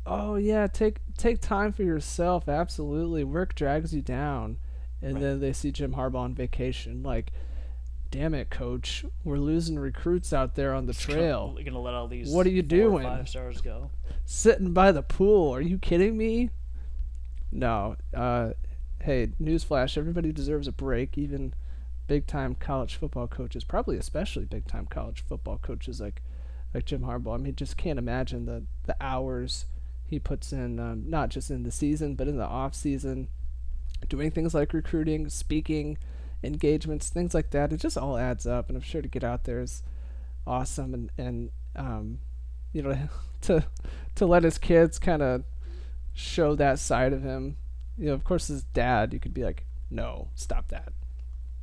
"Oh 0.04 0.34
yeah, 0.34 0.66
take 0.66 0.98
take 1.16 1.40
time 1.40 1.72
for 1.72 1.84
yourself. 1.84 2.48
Absolutely, 2.48 3.22
work 3.24 3.54
drags 3.54 3.94
you 3.94 4.02
down." 4.02 4.58
And 5.00 5.14
Right. 5.14 5.20
then 5.20 5.40
they 5.40 5.52
see 5.52 5.72
Jim 5.72 5.94
Harbaugh 5.94 6.16
on 6.16 6.34
vacation, 6.34 7.02
like, 7.02 7.32
"Damn 8.12 8.34
it, 8.34 8.50
coach, 8.50 9.04
we're 9.24 9.38
losing 9.38 9.78
recruits 9.78 10.32
out 10.32 10.54
there 10.54 10.74
on 10.74 10.86
the 10.86 10.92
trail, 10.94 11.54
You're 11.56 11.64
going 11.64 11.72
to 11.72 11.80
let 11.80 11.94
all 11.94 12.06
these 12.06 12.30
What 12.30 12.46
are 12.46 12.50
you 12.50 12.62
doing? 12.62 13.02
Five 13.02 13.28
stars 13.28 13.60
go. 13.60 13.90
sitting 14.24 14.72
by 14.72 14.92
the 14.92 15.02
pool. 15.02 15.52
Are 15.52 15.60
you 15.60 15.78
kidding 15.78 16.16
me?" 16.16 16.50
No. 17.50 17.96
Uh, 18.14 18.50
hey, 19.00 19.32
newsflash, 19.40 19.96
everybody 19.98 20.30
deserves 20.30 20.68
a 20.68 20.72
break, 20.72 21.16
even 21.18 21.54
big 22.06 22.26
time 22.26 22.54
college 22.54 22.96
football 22.96 23.26
coaches, 23.26 23.64
probably 23.64 23.96
especially 23.96 24.44
big 24.44 24.66
time 24.66 24.86
college 24.86 25.24
football 25.26 25.58
coaches 25.58 26.00
like 26.00 26.22
like 26.74 26.84
Jim 26.84 27.00
Harbaugh. 27.02 27.34
I 27.34 27.38
mean, 27.38 27.56
just 27.56 27.76
can't 27.76 27.98
imagine 27.98 28.44
the 28.44 28.64
the 28.84 28.96
hours 29.00 29.66
he 30.04 30.18
puts 30.18 30.52
in, 30.52 30.78
um, 30.78 31.08
not 31.08 31.30
just 31.30 31.50
in 31.50 31.62
the 31.62 31.70
season, 31.70 32.14
but 32.14 32.28
in 32.28 32.36
the 32.36 32.44
off 32.44 32.74
season, 32.74 33.28
doing 34.08 34.30
things 34.30 34.52
like 34.54 34.74
recruiting, 34.74 35.30
speaking, 35.30 35.96
engagements, 36.42 37.08
things 37.08 37.34
like 37.34 37.50
that. 37.50 37.72
It 37.72 37.78
just 37.78 37.98
all 37.98 38.16
adds 38.16 38.46
up, 38.46 38.68
and 38.68 38.76
I'm 38.76 38.82
sure 38.82 39.02
to 39.02 39.08
get 39.08 39.24
out 39.24 39.44
there 39.44 39.60
is 39.60 39.82
awesome, 40.46 40.94
and 40.94 41.10
and 41.18 41.50
um, 41.76 42.18
you 42.72 42.82
know, 42.82 42.96
to 43.42 43.64
to 44.16 44.26
let 44.26 44.42
his 44.42 44.58
kids 44.58 44.98
kind 44.98 45.22
of 45.22 45.44
show 46.14 46.54
that 46.56 46.78
side 46.78 47.12
of 47.12 47.22
him. 47.22 47.56
You 47.98 48.06
know, 48.06 48.14
of 48.14 48.24
course, 48.24 48.48
his 48.48 48.64
dad, 48.64 49.12
you 49.12 49.20
could 49.20 49.34
be 49.34 49.44
like, 49.44 49.66
no, 49.90 50.28
stop 50.34 50.68
that. 50.68 50.92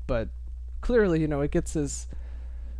But 0.07 0.29
clearly, 0.81 1.19
you 1.19 1.27
know, 1.27 1.41
it 1.41 1.51
gets 1.51 1.73
his 1.73 2.07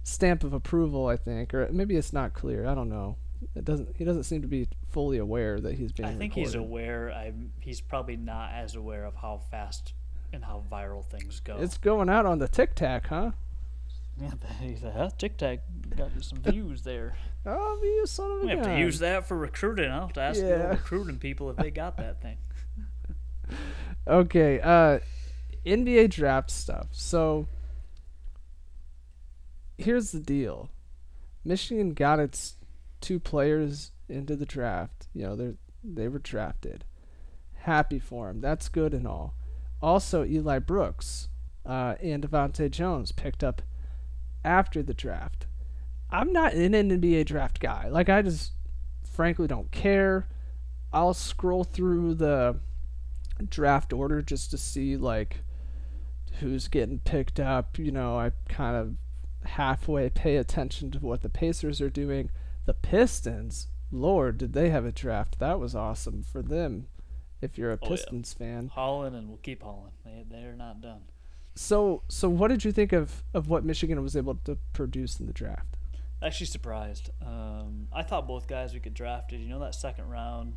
stamp 0.04 0.44
of 0.44 0.54
approval, 0.54 1.08
I 1.08 1.18
think, 1.18 1.54
or 1.54 1.68
maybe 1.72 1.96
it's 1.96 2.14
not 2.14 2.34
clear. 2.34 2.68
I 2.68 2.76
don't 2.76 2.90
know. 2.90 3.18
It 3.56 3.66
doesn't. 3.66 3.96
He 3.96 4.04
doesn't 4.04 4.24
seem 4.24 4.42
to 4.42 4.48
be 4.48 4.68
fully 4.90 5.18
aware 5.18 5.60
that 5.60 5.76
he's 5.76 5.92
being. 5.92 6.10
I 6.10 6.14
think 6.14 6.36
recorded. 6.36 6.46
he's 6.46 6.56
aware. 6.56 7.12
I'm, 7.12 7.54
he's 7.60 7.80
probably 7.82 8.18
not 8.18 8.52
as 8.52 8.76
aware 8.76 9.06
of 9.06 9.16
how 9.16 9.42
fast 9.50 9.94
and 10.34 10.44
how 10.46 10.64
viral 10.72 11.04
things 11.06 11.40
go. 11.40 11.58
It's 11.60 11.78
going 11.78 12.10
out 12.10 12.26
on 12.26 12.40
the 12.40 12.48
Tic 12.48 12.76
Tac, 12.76 13.08
huh? 13.08 13.32
yeah, 14.22 14.32
he's 14.62 14.82
like, 14.84 14.94
huh? 14.94 15.10
Tic 15.18 15.38
Tac 15.38 15.60
got 15.96 16.10
you 16.16 16.22
some 16.22 16.40
views 16.44 16.82
there. 16.84 17.16
Oh, 17.46 17.80
you 17.82 18.06
son 18.06 18.32
of 18.32 18.38
a 18.40 18.42
We 18.46 18.50
have 18.52 18.64
gun. 18.64 18.76
to 18.76 18.80
use 18.80 19.00
that 19.00 19.28
for 19.28 19.38
recruiting. 19.38 19.90
I'll 19.92 20.02
have 20.02 20.14
to 20.14 20.22
ask 20.22 20.40
the 20.42 20.68
recruiting 20.72 21.18
people 21.18 21.50
if 21.50 21.58
they 21.58 21.72
got 21.72 21.98
that 21.98 22.22
thing. 22.22 22.38
Okay, 24.08 24.60
uh 24.62 25.00
NBA 25.66 26.10
draft 26.12 26.52
stuff. 26.52 26.88
So 26.92 27.48
here's 29.78 30.12
the 30.12 30.20
deal. 30.20 30.70
Michigan 31.46 31.94
got 31.94 32.20
its 32.20 32.56
two 33.02 33.20
players 33.20 33.92
into 34.08 34.36
the 34.36 34.46
draft. 34.46 35.08
You 35.14 35.24
know, 35.24 35.36
they 35.36 35.54
they 35.84 36.08
were 36.08 36.20
drafted. 36.20 36.84
Happy 37.64 38.00
for 38.00 38.28
them. 38.28 38.42
That's 38.42 38.70
good 38.70 38.94
and 38.94 39.08
all. 39.08 39.34
Also, 39.82 40.26
Eli 40.26 40.60
Brooks 40.60 41.30
uh, 41.66 41.96
and 42.02 42.24
Devontae 42.28 42.72
Jones 42.72 43.12
picked 43.12 43.44
up 43.44 43.62
after 44.44 44.82
the 44.84 44.94
draft. 44.94 45.46
I'm 46.12 46.34
not 46.34 46.54
an 46.54 46.74
NBA 46.74 47.26
draft 47.26 47.60
guy. 47.60 47.88
Like 47.88 48.10
I 48.10 48.22
just 48.22 48.54
frankly 49.04 49.48
don't 49.48 49.72
care. 49.72 50.28
I'll 50.92 51.14
scroll 51.14 51.64
through 51.64 52.16
the 52.16 52.60
draft 53.48 53.94
order 53.94 54.22
just 54.22 54.52
to 54.52 54.58
see 54.58 54.98
like 54.98 55.42
who's 56.40 56.68
getting 56.68 57.00
picked 57.00 57.40
up. 57.40 57.78
You 57.78 57.92
know, 57.92 58.18
I 58.18 58.32
kind 58.48 58.76
of 58.76 58.96
halfway 59.50 60.10
pay 60.10 60.38
attention 60.38 60.92
to 60.92 61.00
what 61.00 61.22
the 61.22 61.30
Pacers 61.30 61.80
are 61.80 61.90
doing. 61.90 62.30
The 62.66 62.74
Pistons, 62.74 63.68
Lord, 63.92 64.38
did 64.38 64.54
they 64.54 64.70
have 64.70 64.86
a 64.86 64.92
draft? 64.92 65.40
That 65.40 65.60
was 65.60 65.76
awesome 65.76 66.24
for 66.24 66.42
them. 66.42 66.88
If 67.42 67.58
you're 67.58 67.72
a 67.72 67.76
Oh, 67.76 67.80
yeah. 67.84 67.90
Pistons 67.90 68.34
fan, 68.34 68.68
Hauling 68.74 69.16
and 69.16 69.28
we'll 69.30 69.38
keep 69.38 69.64
hauling. 69.64 69.92
They, 70.06 70.26
they're 70.30 70.56
not 70.56 70.82
done. 70.82 71.02
so 71.56 72.04
so 72.08 72.30
what 72.30 72.50
did 72.50 72.64
you 72.66 72.72
think 72.72 72.94
of 72.94 73.24
of 73.34 73.50
what 73.50 73.64
Michigan 73.66 74.02
was 74.02 74.16
able 74.16 74.36
to 74.46 74.58
produce 74.74 75.20
in 75.20 75.26
the 75.26 75.34
draft? 75.34 75.78
Actually 76.22 76.48
surprised. 76.48 77.10
Um, 77.26 77.88
I 77.94 78.04
thought 78.04 78.28
both 78.28 78.46
guys 78.48 78.74
we 78.74 78.80
could 78.82 78.94
drafted. 78.94 79.40
You 79.40 79.48
know 79.48 79.60
that 79.60 79.74
second 79.76 80.10
round. 80.10 80.54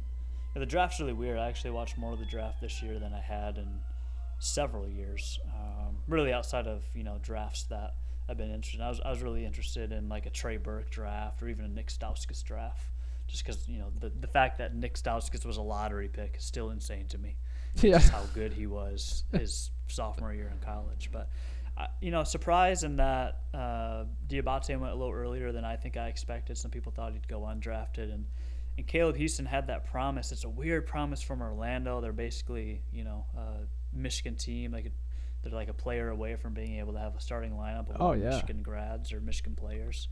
yeah, 0.55 0.61
the 0.61 0.67
draft's 0.67 0.99
really 0.99 1.13
weird. 1.13 1.39
I 1.39 1.49
actually 1.49 1.71
watched 1.71 1.97
more 1.97 2.13
of 2.13 2.19
the 2.19 2.27
draft 2.27 2.61
this 2.61 2.83
year 2.83 2.99
than 2.99 3.13
I 3.15 3.21
had 3.21 3.59
in 3.59 3.81
several 4.41 4.89
years. 4.89 5.39
Um, 5.55 5.99
really 6.09 6.33
outside 6.33 6.67
of 6.67 6.83
you 6.95 7.05
know 7.05 7.19
drafts 7.23 7.63
that 7.65 7.95
I've 8.29 8.37
been 8.37 8.51
interested. 8.51 8.81
In. 8.81 8.87
I 8.87 8.89
was 8.89 9.01
I 9.05 9.11
was 9.11 9.23
really 9.23 9.45
interested 9.45 9.93
in 9.93 10.09
like 10.09 10.27
a 10.27 10.31
Trey 10.31 10.57
Burke 10.57 10.91
draft 10.91 11.41
or 11.43 11.49
even 11.49 11.65
a 11.65 11.69
Nick 11.69 11.89
Stauskas 11.89 12.43
draft. 12.43 12.83
Just 13.29 13.45
because 13.45 13.67
you 13.69 13.79
know 13.79 13.89
the 13.99 14.11
the 14.21 14.27
fact 14.27 14.59
that 14.59 14.75
Nick 14.75 14.95
Stauskas 14.95 15.45
was 15.47 15.57
a 15.57 15.63
lottery 15.63 16.09
pick 16.09 16.37
is 16.39 16.45
still 16.45 16.71
insane 16.71 17.07
to 17.09 17.19
me. 17.19 17.37
Yeah. 17.77 17.93
Just 17.99 18.13
how 18.13 18.25
good 18.35 18.53
he 18.53 18.67
was 18.67 19.25
his 19.33 19.71
sophomore 19.89 20.35
year 20.35 20.53
in 20.53 20.59
college. 20.63 21.09
But 21.11 21.31
uh, 21.79 21.87
you 22.03 22.11
know, 22.11 22.23
surprised 22.23 22.85
in 22.85 22.97
that 22.97 23.41
uh, 23.55 24.05
Diabate 24.29 24.79
went 24.79 24.93
a 24.93 24.95
little 24.95 25.15
earlier 25.15 25.53
than 25.53 25.65
I 25.65 25.77
think 25.77 25.97
I 25.97 26.09
expected. 26.09 26.59
Some 26.59 26.71
people 26.71 26.93
thought 26.93 27.15
he'd 27.15 27.27
go 27.27 27.41
undrafted, 27.41 28.13
and 28.13 28.27
and 28.77 28.87
Caleb 28.87 29.17
Houstan 29.17 29.47
had 29.47 29.69
that 29.69 29.87
promise. 29.87 30.33
It's 30.33 30.45
a 30.45 30.51
weird 30.51 30.87
promise 30.87 31.23
from 31.23 31.41
Orlando. 31.41 32.03
They're 32.03 32.13
basically 32.13 32.83
you 32.93 33.05
know 33.05 33.25
a 33.39 33.97
Michigan 33.97 34.37
team. 34.37 34.71
Like 34.73 34.93
they're 35.43 35.53
like 35.53 35.69
a 35.71 35.75
player 35.75 36.11
away 36.11 36.37
from 36.37 36.53
being 36.53 36.79
able 36.79 36.93
to 36.93 36.99
have 36.99 37.17
a 37.17 37.21
starting 37.21 37.53
lineup 37.53 37.89
of 37.89 37.97
Oh, 38.01 38.13
yeah. 38.13 38.31
Michigan 38.31 38.61
grads 38.63 39.15
or 39.15 39.21
Michigan 39.23 39.57
players. 39.57 40.09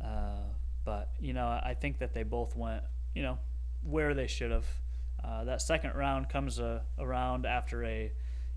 Uh, 0.00 0.44
but 0.84 1.10
you 1.20 1.32
know, 1.32 1.46
I 1.46 1.74
think 1.78 1.98
that 1.98 2.14
they 2.14 2.22
both 2.22 2.56
went 2.56 2.82
you 3.14 3.22
know 3.22 3.38
where 3.82 4.14
they 4.14 4.26
should 4.26 4.50
have. 4.50 4.66
Uh, 5.22 5.44
that 5.44 5.62
second 5.62 5.94
round 5.94 6.28
comes 6.28 6.58
uh, 6.58 6.80
around 6.98 7.46
after 7.46 7.84
a 7.84 8.12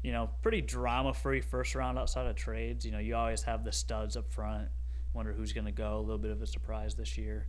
you 0.06 0.12
know, 0.12 0.30
pretty 0.44 0.62
drama-free 0.62 1.42
first 1.42 1.74
round 1.74 1.98
outside 1.98 2.28
of 2.28 2.36
trades. 2.36 2.86
You 2.86 2.92
know, 2.92 3.00
you 3.00 3.16
always 3.16 3.42
have 3.42 3.64
the 3.64 3.72
studs 3.72 4.16
up 4.16 4.32
front. 4.32 4.68
Wonder 5.14 5.34
who's 5.34 5.52
going 5.52 5.66
to 5.66 5.72
go. 5.72 5.98
A 5.98 6.00
little 6.00 6.20
bit 6.20 6.30
of 6.30 6.44
a 6.44 6.46
surprise 6.46 6.94
this 6.94 7.18
year. 7.18 7.48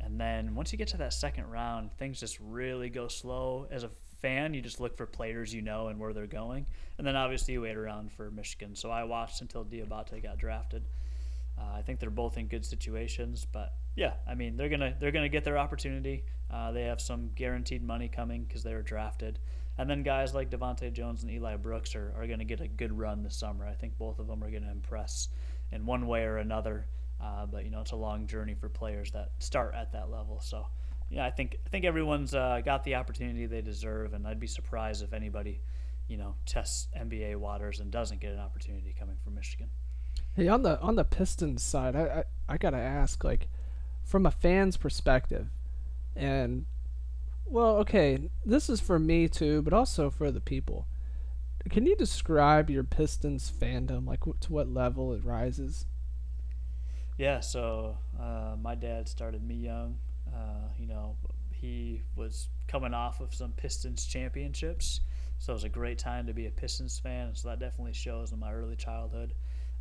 And 0.00 0.20
then 0.20 0.56
once 0.56 0.72
you 0.72 0.78
get 0.78 0.88
to 0.88 0.96
that 0.96 1.12
second 1.12 1.48
round, 1.48 1.90
things 1.96 2.18
just 2.18 2.40
really 2.40 2.90
go 2.90 3.06
slow. 3.06 3.68
As 3.70 3.84
a 3.84 3.90
fan, 4.20 4.54
you 4.54 4.60
just 4.60 4.80
look 4.80 4.96
for 4.96 5.06
players 5.06 5.54
you 5.54 5.62
know 5.62 5.86
and 5.86 6.00
where 6.00 6.12
they're 6.12 6.26
going. 6.26 6.66
And 6.98 7.06
then 7.06 7.14
obviously 7.14 7.54
you 7.54 7.60
wait 7.60 7.76
around 7.76 8.10
for 8.10 8.28
Michigan. 8.28 8.74
So 8.74 8.90
I 8.90 9.04
watched 9.04 9.40
until 9.40 9.64
Diabate 9.64 10.20
got 10.20 10.36
drafted. 10.36 10.82
Uh, 11.64 11.76
I 11.76 11.82
think 11.82 12.00
they're 12.00 12.10
both 12.10 12.36
in 12.36 12.46
good 12.48 12.64
situations, 12.64 13.46
but 13.50 13.74
yeah, 13.96 14.14
I 14.26 14.34
mean 14.34 14.56
they're 14.56 14.68
gonna 14.68 14.94
they're 14.98 15.12
gonna 15.12 15.28
get 15.28 15.44
their 15.44 15.58
opportunity. 15.58 16.24
Uh, 16.50 16.72
they 16.72 16.82
have 16.82 17.00
some 17.00 17.30
guaranteed 17.34 17.82
money 17.82 18.08
coming 18.08 18.44
because 18.44 18.62
they 18.62 18.74
were 18.74 18.82
drafted, 18.82 19.38
and 19.78 19.88
then 19.88 20.02
guys 20.02 20.34
like 20.34 20.50
Devonte 20.50 20.92
Jones 20.92 21.22
and 21.22 21.32
Eli 21.32 21.56
Brooks 21.56 21.94
are, 21.94 22.12
are 22.16 22.26
gonna 22.26 22.44
get 22.44 22.60
a 22.60 22.68
good 22.68 22.96
run 22.96 23.22
this 23.22 23.36
summer. 23.36 23.66
I 23.66 23.74
think 23.74 23.96
both 23.98 24.18
of 24.18 24.26
them 24.26 24.42
are 24.42 24.50
gonna 24.50 24.70
impress 24.70 25.28
in 25.72 25.86
one 25.86 26.06
way 26.06 26.24
or 26.24 26.38
another. 26.38 26.86
Uh, 27.20 27.46
but 27.46 27.64
you 27.64 27.70
know 27.70 27.80
it's 27.80 27.92
a 27.92 27.96
long 27.96 28.26
journey 28.26 28.54
for 28.54 28.68
players 28.68 29.12
that 29.12 29.30
start 29.38 29.74
at 29.74 29.92
that 29.92 30.10
level. 30.10 30.40
So 30.40 30.66
yeah, 31.10 31.24
I 31.24 31.30
think 31.30 31.58
I 31.64 31.68
think 31.68 31.84
everyone's 31.84 32.34
uh, 32.34 32.60
got 32.64 32.84
the 32.84 32.96
opportunity 32.96 33.46
they 33.46 33.62
deserve, 33.62 34.14
and 34.14 34.26
I'd 34.26 34.40
be 34.40 34.46
surprised 34.46 35.02
if 35.02 35.12
anybody, 35.12 35.60
you 36.08 36.16
know, 36.16 36.34
tests 36.44 36.88
NBA 36.98 37.36
waters 37.36 37.80
and 37.80 37.90
doesn't 37.90 38.20
get 38.20 38.32
an 38.32 38.40
opportunity 38.40 38.94
coming 38.98 39.16
from 39.22 39.34
Michigan. 39.34 39.68
Hey, 40.36 40.48
on 40.48 40.62
the 40.62 40.80
on 40.80 40.96
the 40.96 41.04
Pistons 41.04 41.62
side, 41.62 41.94
I, 41.94 42.24
I 42.48 42.54
I 42.54 42.58
gotta 42.58 42.76
ask, 42.76 43.22
like, 43.22 43.48
from 44.02 44.26
a 44.26 44.30
fan's 44.30 44.76
perspective, 44.76 45.48
and 46.16 46.66
well, 47.46 47.76
okay, 47.78 48.30
this 48.44 48.68
is 48.68 48.80
for 48.80 48.98
me 48.98 49.28
too, 49.28 49.62
but 49.62 49.72
also 49.72 50.10
for 50.10 50.30
the 50.30 50.40
people. 50.40 50.86
Can 51.70 51.86
you 51.86 51.96
describe 51.96 52.68
your 52.68 52.84
Pistons 52.84 53.50
fandom, 53.50 54.06
like 54.06 54.24
to 54.40 54.52
what 54.52 54.68
level 54.68 55.12
it 55.12 55.24
rises? 55.24 55.86
Yeah, 57.16 57.40
so 57.40 57.96
uh, 58.20 58.56
my 58.60 58.74
dad 58.74 59.08
started 59.08 59.42
me 59.42 59.54
young. 59.54 59.96
Uh, 60.34 60.68
you 60.78 60.86
know, 60.86 61.16
he 61.52 62.02
was 62.16 62.48
coming 62.66 62.92
off 62.92 63.20
of 63.20 63.34
some 63.34 63.52
Pistons 63.52 64.04
championships, 64.04 65.00
so 65.38 65.52
it 65.52 65.54
was 65.54 65.64
a 65.64 65.68
great 65.68 65.98
time 65.98 66.26
to 66.26 66.34
be 66.34 66.46
a 66.46 66.50
Pistons 66.50 66.98
fan. 66.98 67.34
So 67.34 67.48
that 67.48 67.60
definitely 67.60 67.92
shows 67.92 68.32
in 68.32 68.40
my 68.40 68.52
early 68.52 68.76
childhood. 68.76 69.32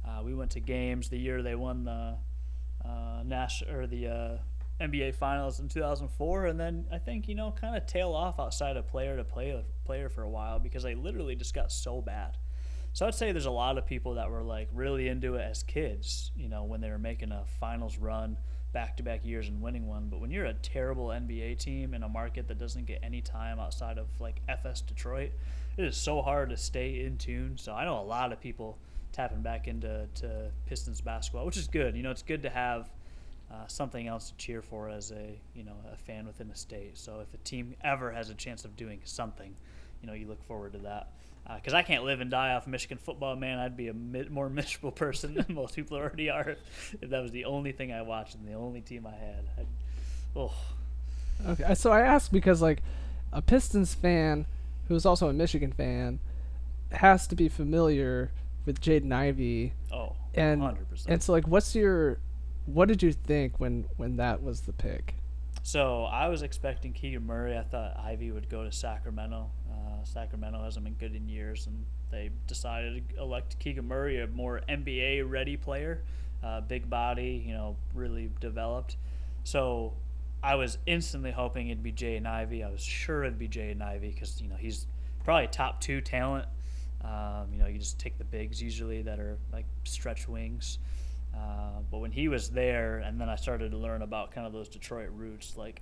Uh, 0.06 0.22
we 0.24 0.34
went 0.34 0.52
to 0.52 0.60
games 0.60 1.10
the 1.10 1.18
year 1.18 1.42
they 1.42 1.56
won 1.56 1.86
the 1.86 2.18
uh, 2.86 3.24
Nash 3.24 3.64
or 3.64 3.88
the 3.88 4.08
uh, 4.08 4.38
NBA 4.82 5.16
Finals 5.16 5.60
in 5.60 5.70
2004, 5.70 6.48
and 6.48 6.60
then 6.60 6.86
I 6.92 6.98
think 6.98 7.28
you 7.28 7.36
know 7.36 7.52
kind 7.52 7.76
of 7.76 7.86
tail 7.86 8.14
off 8.14 8.40
outside 8.40 8.78
of 8.78 8.88
player 8.88 9.16
to 9.16 9.24
player 9.24 9.64
player 9.86 10.10
for 10.10 10.24
a 10.24 10.30
while 10.30 10.60
because 10.60 10.84
they 10.84 10.96
literally 10.96 11.36
just 11.36 11.54
got 11.54 11.72
so 11.72 12.02
bad. 12.02 12.38
So 12.94 13.08
I'd 13.08 13.16
say 13.16 13.32
there's 13.32 13.48
a 13.48 13.52
lot 13.52 13.80
of 13.80 13.88
people 13.88 14.16
that 14.16 14.30
were 14.30 14.44
like 14.44 14.70
really 14.72 15.08
into 15.08 15.36
it 15.36 15.42
as 15.42 15.64
kids, 15.64 16.32
you 16.36 16.48
know, 16.48 16.64
when 16.64 16.80
they 16.80 16.92
were 16.92 17.00
making 17.00 17.32
a 17.32 17.44
finals 17.60 17.98
run 17.98 18.38
back 18.72 18.98
to 18.98 19.04
back 19.04 19.26
years 19.26 19.48
and 19.48 19.62
winning 19.62 19.88
one. 19.88 20.10
But 20.10 20.20
when 20.20 20.30
you're 20.30 20.46
a 20.46 20.54
terrible 20.54 21.08
NBA 21.08 21.58
team 21.58 21.94
in 21.94 22.04
a 22.04 22.10
market 22.10 22.48
that 22.50 22.60
doesn't 22.60 22.86
get 22.86 23.00
any 23.02 23.22
time 23.22 23.60
outside 23.60 23.98
of 23.98 24.08
like 24.20 24.42
FS 24.48 24.82
Detroit, 24.82 25.32
it 25.78 25.86
is 25.86 25.98
so 25.98 26.22
hard 26.22 26.50
to 26.50 26.58
stay 26.58 27.04
in 27.04 27.18
tune. 27.18 27.58
So 27.58 27.74
I 27.74 27.84
know 27.84 28.00
a 28.00 28.04
lot 28.04 28.32
of 28.32 28.40
people 28.40 28.78
tapping 29.14 29.42
back 29.42 29.68
into 29.68 30.08
to 30.16 30.52
Pistons 30.66 31.02
basketball, 31.02 31.46
which 31.46 31.58
is 31.58 31.68
good. 31.68 31.96
You 31.96 32.04
know, 32.04 32.12
it's 32.12 32.24
good 32.24 32.44
to 32.44 32.50
have 32.50 32.90
uh, 33.52 33.68
something 33.68 34.08
else 34.08 34.32
to 34.32 34.38
cheer 34.38 34.62
for 34.62 34.90
as 34.90 35.12
a 35.12 35.40
you 35.56 35.64
know 35.64 35.76
a 35.92 35.96
fan 35.96 36.26
within 36.26 36.50
a 36.52 36.56
state. 36.56 36.98
So 36.98 37.22
if 37.22 37.34
a 37.34 37.38
team 37.38 37.76
ever 37.82 38.12
has 38.12 38.30
a 38.30 38.36
chance 38.36 38.66
of 38.66 38.76
doing 38.76 39.00
something, 39.06 39.56
you 40.02 40.08
know, 40.08 40.14
you 40.14 40.28
look 40.28 40.44
forward 40.44 40.74
to 40.74 40.80
that. 40.80 41.12
Because 41.56 41.74
I 41.74 41.82
can't 41.82 42.06
live 42.06 42.22
and 42.22 42.32
die 42.32 42.54
off 42.54 42.68
Michigan 42.68 42.98
football, 42.98 43.36
man. 43.36 43.60
I'd 43.60 43.76
be 43.76 43.90
a 43.90 43.94
mi- 43.94 44.30
more 44.30 44.50
miserable 44.50 44.92
person 44.92 45.34
than 45.34 45.46
most 45.50 45.76
people 45.76 45.98
already 45.98 46.30
are 46.30 46.56
if, 47.02 47.10
that 47.10 47.22
was 47.22 47.32
the 47.32 47.46
only 47.46 47.74
thing 47.74 47.92
I 47.92 48.02
watched 48.02 48.36
and 48.36 48.48
the 48.48 48.54
only 48.54 48.80
team 48.80 49.06
I 49.06 49.12
had. 49.12 49.50
I'd, 49.58 49.68
oh, 50.36 50.54
Okay, 51.46 51.74
so 51.74 51.92
I 51.92 52.00
ask 52.02 52.32
because 52.32 52.62
like 52.62 52.82
a 53.34 53.42
Pistons 53.42 53.94
fan 53.94 54.46
who's 54.88 55.06
also 55.06 55.30
a 55.30 55.34
Michigan 55.34 55.72
fan, 55.72 56.20
has 56.92 57.28
to 57.28 57.36
be 57.36 57.50
familiar 57.50 58.32
with 58.66 58.82
Jaden 58.82 59.12
Ivey. 59.12 59.74
Oh, 59.92 60.16
And 60.34 60.62
100%. 60.62 61.06
and 61.08 61.22
so 61.22 61.32
like, 61.34 61.48
what's 61.48 61.76
your 61.76 62.18
what 62.66 62.88
did 62.88 63.04
you 63.04 63.12
think 63.12 63.60
when 63.60 63.86
when 63.98 64.16
that 64.18 64.42
was 64.42 64.62
the 64.62 64.74
pick? 64.74 65.16
So 65.64 66.04
I 66.06 66.28
was 66.28 66.42
expecting 66.44 66.92
Keegan 66.94 67.26
Murray. 67.26 67.58
I 67.58 67.64
thought 67.64 67.98
Ivey 67.98 68.32
would 68.32 68.50
go 68.50 68.64
to 68.64 68.72
Sacramento. 68.72 69.50
Uh, 69.72 70.04
Sacramento 70.04 70.62
hasn't 70.64 70.84
been 70.84 70.96
good 70.96 71.16
in 71.16 71.30
years, 71.30 71.68
and 71.68 71.86
they 72.12 72.32
decided 72.48 73.10
to 73.10 73.22
elect 73.22 73.58
Keegan 73.60 73.88
Murray, 73.88 74.20
a 74.22 74.28
more 74.28 74.62
NBA 74.68 75.30
ready 75.30 75.56
player, 75.56 76.04
uh, 76.44 76.60
big 76.62 76.90
body, 76.90 77.44
you 77.46 77.54
know, 77.54 77.78
really 77.94 78.30
developed. 78.42 78.98
So 79.46 79.94
I 80.44 80.56
was 80.56 80.78
instantly 80.86 81.32
hoping 81.32 81.70
it'd 81.70 81.82
be 81.82 81.94
Jaden 81.94 82.26
Ivey. 82.26 82.64
I 82.64 82.70
was 82.70 82.84
sure 82.84 83.24
it'd 83.24 83.40
be 83.40 83.48
Jaden 83.48 83.82
Ivey 83.82 84.10
because 84.10 84.42
you 84.42 84.50
know 84.50 84.56
he's 84.58 84.86
probably 85.24 85.48
top 85.48 85.80
two 85.80 86.02
talent. 86.02 86.46
Um, 87.04 87.48
you 87.52 87.60
know, 87.60 87.68
you 87.68 87.80
just 87.80 88.00
take 88.00 88.18
the 88.18 88.24
bigs 88.24 88.62
usually 88.62 89.02
that 89.02 89.20
are 89.20 89.38
like 89.52 89.66
stretch 89.84 90.28
wings. 90.28 90.80
Uh, 91.36 91.82
but 91.90 91.98
when 91.98 92.12
he 92.12 92.28
was 92.28 92.50
there, 92.50 93.00
and 93.00 93.20
then 93.20 93.30
I 93.30 93.36
started 93.36 93.72
to 93.72 93.78
learn 93.78 94.02
about 94.02 94.32
kind 94.32 94.46
of 94.46 94.54
those 94.54 94.70
Detroit 94.70 95.10
roots, 95.16 95.58
like 95.58 95.82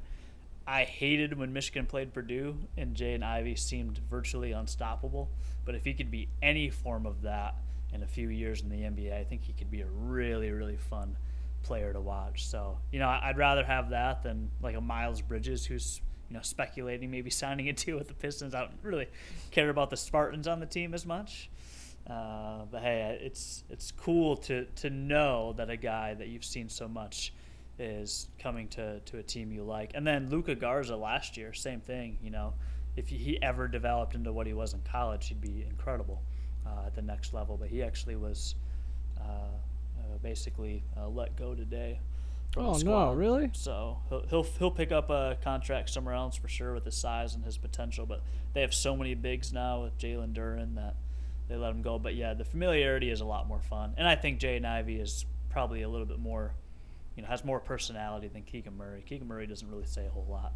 I 0.66 0.84
hated 0.84 1.38
when 1.38 1.52
Michigan 1.52 1.86
played 1.86 2.14
Purdue 2.14 2.56
and 2.78 2.96
Jaden 2.96 3.24
Ivey 3.24 3.56
seemed 3.56 4.00
virtually 4.10 4.52
unstoppable. 4.52 5.30
But 5.66 5.76
if 5.76 5.84
he 5.84 5.94
could 5.94 6.10
be 6.10 6.30
any 6.42 6.70
form 6.70 7.06
of 7.06 7.22
that 7.24 7.56
in 7.94 8.04
a 8.04 8.08
few 8.08 8.30
years 8.30 8.62
in 8.62 8.70
the 8.70 8.78
NBA, 8.78 9.14
I 9.14 9.24
think 9.24 9.44
he 9.44 9.54
could 9.54 9.70
be 9.70 9.82
a 9.82 9.88
really, 9.88 10.52
really 10.52 10.78
fun 10.78 11.18
player 11.64 11.94
to 11.94 12.00
watch. 12.00 12.48
So, 12.48 12.78
you 12.92 13.00
know, 13.00 13.10
I'd 13.10 13.38
rather 13.38 13.64
have 13.64 13.90
that 13.90 14.24
than 14.24 14.50
like 14.62 14.76
a 14.76 14.82
Miles 14.82 15.22
Bridges 15.22 15.66
who's, 15.66 16.02
you 16.32 16.38
know, 16.38 16.44
speculating 16.44 17.12
maybe 17.12 17.30
signing 17.30 17.68
a 17.68 17.74
deal 17.74 17.98
with 17.98 18.08
the 18.08 18.14
Pistons. 18.14 18.56
I 18.56 18.62
don't 18.62 18.72
really 18.84 19.08
care 19.52 19.70
about 19.70 19.90
the 19.90 19.98
Spartans 19.98 20.48
on 20.48 20.62
the 20.62 20.66
team 20.66 20.94
as 20.94 21.06
much. 21.06 21.50
Uh, 22.10 22.64
but 22.72 22.82
hey, 22.82 23.20
it's 23.22 23.66
it's 23.70 23.92
cool 23.92 24.38
to 24.38 24.66
to 24.78 24.90
know 24.90 25.54
that 25.58 25.70
a 25.70 25.76
guy 25.76 26.14
that 26.14 26.30
you've 26.30 26.46
seen 26.46 26.70
so 26.70 26.88
much 26.88 27.34
is 27.78 28.30
coming 28.40 28.70
to, 28.70 29.00
to 29.02 29.18
a 29.18 29.24
team 29.24 29.52
you 29.52 29.64
like. 29.64 29.92
And 29.94 30.08
then 30.08 30.30
Luka 30.30 30.56
Garza 30.56 30.96
last 30.96 31.36
year, 31.36 31.52
same 31.52 31.82
thing. 31.82 32.18
You 32.24 32.32
know, 32.32 32.54
if 32.96 33.10
he 33.10 33.38
ever 33.42 33.68
developed 33.68 34.16
into 34.16 34.32
what 34.32 34.48
he 34.48 34.54
was 34.54 34.74
in 34.74 34.82
college, 34.90 35.28
he'd 35.28 35.42
be 35.42 35.66
incredible 35.70 36.22
uh, 36.66 36.86
at 36.88 36.96
the 36.96 37.02
next 37.02 37.34
level. 37.34 37.58
But 37.58 37.68
he 37.68 37.84
actually 37.84 38.16
was 38.16 38.56
uh, 39.20 39.24
uh, 39.24 40.18
basically 40.24 40.84
uh, 40.98 41.10
let 41.10 41.36
go 41.36 41.56
today. 41.56 42.00
Oh, 42.58 42.78
the 42.78 42.84
no, 42.84 43.14
really? 43.14 43.50
So 43.54 44.00
he'll, 44.10 44.26
he'll 44.30 44.44
he'll 44.44 44.72
pick 44.72 44.92
up 44.92 45.10
a 45.10 45.38
contract 45.44 45.90
somewhere 45.90 46.16
else 46.16 46.36
for 46.36 46.48
sure 46.48 46.74
with 46.74 46.86
his 46.86 46.96
size 46.96 47.34
and 47.36 47.46
his 47.46 47.58
potential. 47.58 48.06
But 48.06 48.22
they 48.54 48.62
have 48.62 48.74
so 48.74 48.96
many 48.96 49.14
bigs 49.14 49.54
now 49.54 49.84
with 49.84 49.98
Jalen 49.98 50.34
Duren 50.34 50.76
that 50.76 50.96
they 51.48 51.56
let 51.56 51.72
him 51.72 51.82
go. 51.82 51.98
But 51.98 52.16
yeah, 52.16 52.34
the 52.34 52.44
familiarity 52.44 53.10
is 53.10 53.22
a 53.22 53.26
lot 53.26 53.48
more 53.48 53.62
fun, 53.62 53.94
and 53.98 54.08
I 54.08 54.16
think 54.16 54.40
Jaden 54.40 54.66
Ivey 54.66 54.98
is 54.98 55.26
probably 55.50 55.82
a 55.82 55.90
little 55.90 56.06
bit 56.06 56.20
more, 56.20 56.54
you 57.16 57.24
know, 57.24 57.30
has 57.30 57.46
more 57.46 57.60
personality 57.60 58.28
than 58.28 58.44
Keegan 58.44 58.78
Murray. 58.78 59.04
Keegan 59.06 59.28
Murray 59.28 59.48
doesn't 59.48 59.70
really 59.70 59.86
say 59.86 60.06
a 60.06 60.10
whole 60.10 60.28
lot. 60.30 60.54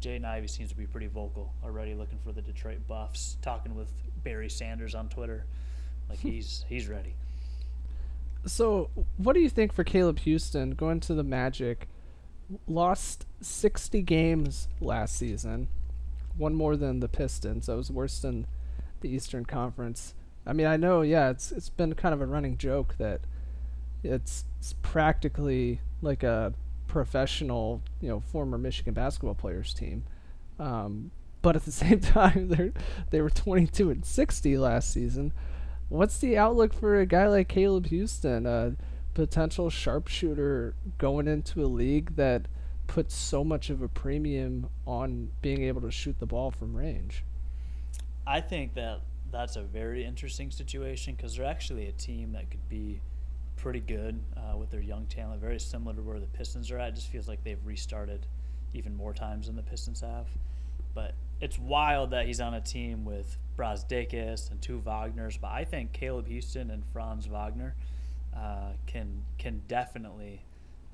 Jaden 0.00 0.24
Ivey 0.24 0.48
seems 0.48 0.70
to 0.70 0.76
be 0.76 0.86
pretty 0.86 1.06
vocal 1.06 1.52
already, 1.64 1.94
looking 1.94 2.18
for 2.18 2.32
the 2.32 2.42
Detroit 2.42 2.86
Buffs, 2.86 3.38
talking 3.40 3.74
with 3.74 3.90
Barry 4.22 4.50
Sanders 4.50 4.94
on 4.94 5.08
Twitter, 5.08 5.46
like 6.08 6.18
he's 6.20 6.64
he's 6.68 6.88
ready. 6.88 7.14
So, 8.46 8.90
what 9.16 9.32
do 9.32 9.40
you 9.40 9.48
think 9.48 9.72
for 9.72 9.82
Caleb 9.82 10.20
Houstan 10.20 10.76
going 10.76 11.00
to 11.00 11.14
the 11.14 11.24
Magic? 11.24 11.88
Lost 12.68 13.26
60 13.40 14.02
games 14.02 14.68
last 14.80 15.16
season, 15.16 15.66
one 16.36 16.54
more 16.54 16.76
than 16.76 17.00
the 17.00 17.08
Pistons. 17.08 17.66
That 17.66 17.76
was 17.76 17.90
worse 17.90 18.20
than 18.20 18.46
the 19.00 19.08
Eastern 19.08 19.44
Conference. 19.44 20.14
I 20.46 20.52
mean, 20.52 20.68
I 20.68 20.76
know, 20.76 21.02
yeah, 21.02 21.30
it's 21.30 21.50
it's 21.50 21.70
been 21.70 21.94
kind 21.94 22.14
of 22.14 22.20
a 22.20 22.26
running 22.26 22.56
joke 22.56 22.94
that 22.98 23.22
it's, 24.04 24.44
it's 24.60 24.74
practically 24.80 25.80
like 26.00 26.22
a 26.22 26.54
professional, 26.86 27.82
you 28.00 28.08
know, 28.08 28.20
former 28.20 28.58
Michigan 28.58 28.94
basketball 28.94 29.34
players 29.34 29.74
team. 29.74 30.04
Um, 30.60 31.10
but 31.42 31.56
at 31.56 31.64
the 31.64 31.72
same 31.84 31.98
time, 31.98 32.48
they 32.48 32.70
they 33.10 33.20
were 33.20 33.30
22 33.30 33.90
and 33.90 34.04
60 34.04 34.56
last 34.56 34.92
season. 34.92 35.32
What's 35.88 36.18
the 36.18 36.36
outlook 36.36 36.72
for 36.72 36.98
a 36.98 37.06
guy 37.06 37.28
like 37.28 37.48
Caleb 37.48 37.86
Houstan, 37.86 38.46
a 38.46 38.76
potential 39.14 39.70
sharpshooter 39.70 40.74
going 40.98 41.28
into 41.28 41.64
a 41.64 41.66
league 41.66 42.16
that 42.16 42.48
puts 42.86 43.14
so 43.14 43.44
much 43.44 43.70
of 43.70 43.82
a 43.82 43.88
premium 43.88 44.68
on 44.86 45.30
being 45.42 45.62
able 45.62 45.80
to 45.82 45.90
shoot 45.90 46.18
the 46.18 46.26
ball 46.26 46.50
from 46.50 46.76
range? 46.76 47.24
I 48.26 48.40
think 48.40 48.74
that 48.74 49.00
that's 49.30 49.56
a 49.56 49.62
very 49.62 50.04
interesting 50.04 50.50
situation 50.50 51.14
because 51.14 51.36
they're 51.36 51.46
actually 51.46 51.86
a 51.86 51.92
team 51.92 52.32
that 52.32 52.50
could 52.50 52.68
be 52.68 53.00
pretty 53.56 53.80
good 53.80 54.20
uh, 54.36 54.56
with 54.56 54.70
their 54.70 54.80
young 54.80 55.06
talent, 55.06 55.40
very 55.40 55.58
similar 55.60 55.94
to 55.94 56.02
where 56.02 56.20
the 56.20 56.26
Pistons 56.26 56.70
are 56.70 56.78
at. 56.78 56.88
It 56.88 56.94
just 56.96 57.08
feels 57.08 57.28
like 57.28 57.42
they've 57.44 57.64
restarted 57.64 58.26
even 58.74 58.94
more 58.96 59.14
times 59.14 59.46
than 59.46 59.56
the 59.56 59.62
Pistons 59.62 60.00
have. 60.00 60.26
But 60.94 61.14
it's 61.40 61.58
wild 61.58 62.10
that 62.10 62.26
he's 62.26 62.40
on 62.40 62.54
a 62.54 62.60
team 62.60 63.04
with 63.04 63.36
Brazdeikis 63.56 64.50
and 64.50 64.60
two 64.60 64.80
Wagners. 64.84 65.38
But 65.40 65.52
I 65.52 65.64
think 65.64 65.92
Caleb 65.92 66.28
Houstan 66.28 66.72
and 66.72 66.84
Franz 66.92 67.26
Wagner 67.26 67.74
uh, 68.36 68.72
can 68.86 69.22
can 69.38 69.62
definitely 69.68 70.42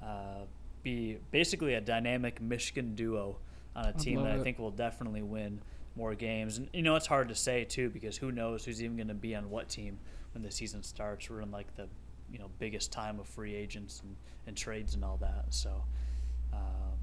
uh, 0.03 0.45
be 0.83 1.19
basically 1.31 1.75
a 1.75 1.81
dynamic 1.81 2.41
Michigan 2.41 2.95
duo 2.95 3.39
on 3.75 3.87
a 3.87 3.93
team 3.93 4.23
that 4.23 4.31
love 4.31 4.41
I 4.41 4.43
think 4.43 4.59
will 4.59 4.71
definitely 4.71 5.23
win 5.23 5.61
more 5.97 6.15
games. 6.15 6.59
And 6.59 6.69
you 6.73 6.83
know, 6.83 6.97
it's 6.97 7.07
hard 7.07 7.29
to 7.29 7.35
say 7.35 7.65
too 7.65 7.91
because 7.91 8.17
who 8.17 8.33
knows 8.33 8.65
who's 8.65 8.83
even 8.83 8.97
going 8.97 9.09
to 9.09 9.15
be 9.15 9.35
on 9.35 9.51
what 9.51 9.69
team 9.69 9.99
when 10.35 10.43
the 10.43 10.51
season 10.51 10.83
starts. 10.83 11.29
We're 11.29 11.41
in 11.41 11.51
like 11.51 11.75
the 11.77 11.89
you 12.31 12.39
know 12.39 12.51
biggest 12.59 12.93
time 12.93 13.21
of 13.21 13.27
free 13.27 13.55
agents 13.55 14.01
and, 14.05 14.17
and 14.47 14.57
trades 14.57 14.95
and 14.95 15.05
all 15.05 15.19
that. 15.19 15.47
So 15.51 15.85
uh, 16.53 16.57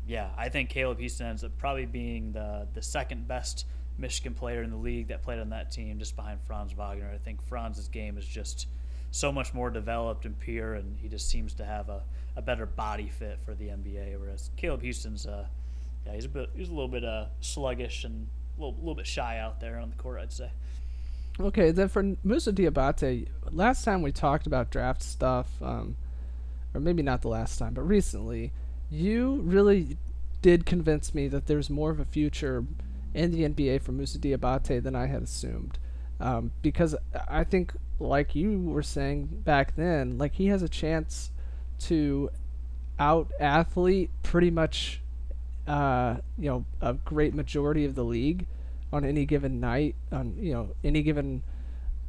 yeah, 0.07 0.29
I 0.37 0.49
think 0.49 0.69
Caleb 0.69 0.99
Houstan 0.99 1.21
ends 1.21 1.43
up 1.43 1.57
probably 1.57 1.85
being 1.85 2.31
the 2.31 2.67
the 2.73 2.81
second 2.81 3.27
best 3.27 3.65
Michigan 3.99 4.33
player 4.33 4.63
in 4.63 4.69
the 4.69 4.77
league 4.77 5.07
that 5.09 5.21
played 5.21 5.39
on 5.39 5.49
that 5.49 5.71
team, 5.71 5.99
just 5.99 6.15
behind 6.15 6.39
Franz 6.41 6.73
Wagner. 6.73 7.11
I 7.13 7.17
think 7.17 7.41
Franz's 7.41 7.87
game 7.87 8.17
is 8.17 8.25
just 8.25 8.67
so 9.11 9.31
much 9.31 9.53
more 9.53 9.69
developed 9.69 10.25
and 10.25 10.39
pure, 10.39 10.75
and 10.75 10.97
he 10.99 11.07
just 11.07 11.29
seems 11.29 11.53
to 11.55 11.65
have 11.65 11.89
a, 11.89 12.03
a 12.35 12.41
better 12.41 12.65
body 12.65 13.09
fit 13.09 13.39
for 13.43 13.53
the 13.53 13.67
NBA. 13.67 14.19
Whereas 14.19 14.51
Caleb 14.55 14.83
Houstan's, 14.83 15.25
uh, 15.25 15.45
yeah, 16.05 16.13
he's 16.13 16.25
a 16.25 16.29
bit 16.29 16.49
he's 16.55 16.69
a 16.69 16.73
little 16.73 16.87
bit 16.87 17.03
uh, 17.03 17.25
sluggish 17.41 18.03
and 18.03 18.27
a 18.57 18.61
little, 18.61 18.77
little 18.79 18.95
bit 18.95 19.07
shy 19.07 19.37
out 19.39 19.59
there 19.59 19.79
on 19.79 19.89
the 19.89 19.95
court, 19.95 20.19
I'd 20.21 20.31
say. 20.31 20.51
Okay, 21.39 21.71
then 21.71 21.87
for 21.87 22.15
Moussa 22.23 22.51
Diabate, 22.51 23.27
last 23.51 23.85
time 23.85 24.01
we 24.01 24.11
talked 24.11 24.45
about 24.45 24.69
draft 24.69 25.01
stuff, 25.01 25.49
um, 25.61 25.95
or 26.73 26.81
maybe 26.81 27.01
not 27.01 27.21
the 27.21 27.29
last 27.29 27.57
time, 27.57 27.73
but 27.73 27.83
recently, 27.83 28.51
you 28.91 29.41
really 29.45 29.97
did 30.41 30.65
convince 30.65 31.15
me 31.15 31.27
that 31.29 31.47
there's 31.47 31.69
more 31.69 31.91
of 31.91 31.99
a 31.99 32.05
future 32.05 32.65
in 33.13 33.31
the 33.31 33.47
NBA 33.47 33.81
for 33.81 33.91
Moussa 33.91 34.19
Diabate 34.19 34.83
than 34.83 34.95
I 34.95 35.07
had 35.07 35.23
assumed. 35.23 35.77
Um, 36.19 36.51
because 36.61 36.95
I 37.29 37.43
think, 37.43 37.73
like 37.99 38.35
you 38.35 38.59
were 38.59 38.83
saying 38.83 39.29
back 39.43 39.75
then, 39.75 40.17
like 40.17 40.33
he 40.35 40.47
has 40.47 40.61
a 40.61 40.69
chance 40.69 41.31
to 41.79 42.29
out 42.99 43.31
athlete 43.39 44.09
pretty 44.21 44.51
much, 44.51 45.01
uh, 45.67 46.17
you 46.37 46.49
know, 46.49 46.65
a 46.81 46.93
great 46.93 47.33
majority 47.33 47.85
of 47.85 47.95
the 47.95 48.03
league 48.03 48.45
on 48.91 49.05
any 49.05 49.25
given 49.25 49.59
night, 49.59 49.95
on 50.11 50.35
you 50.39 50.53
know 50.53 50.69
any 50.83 51.01
given 51.01 51.43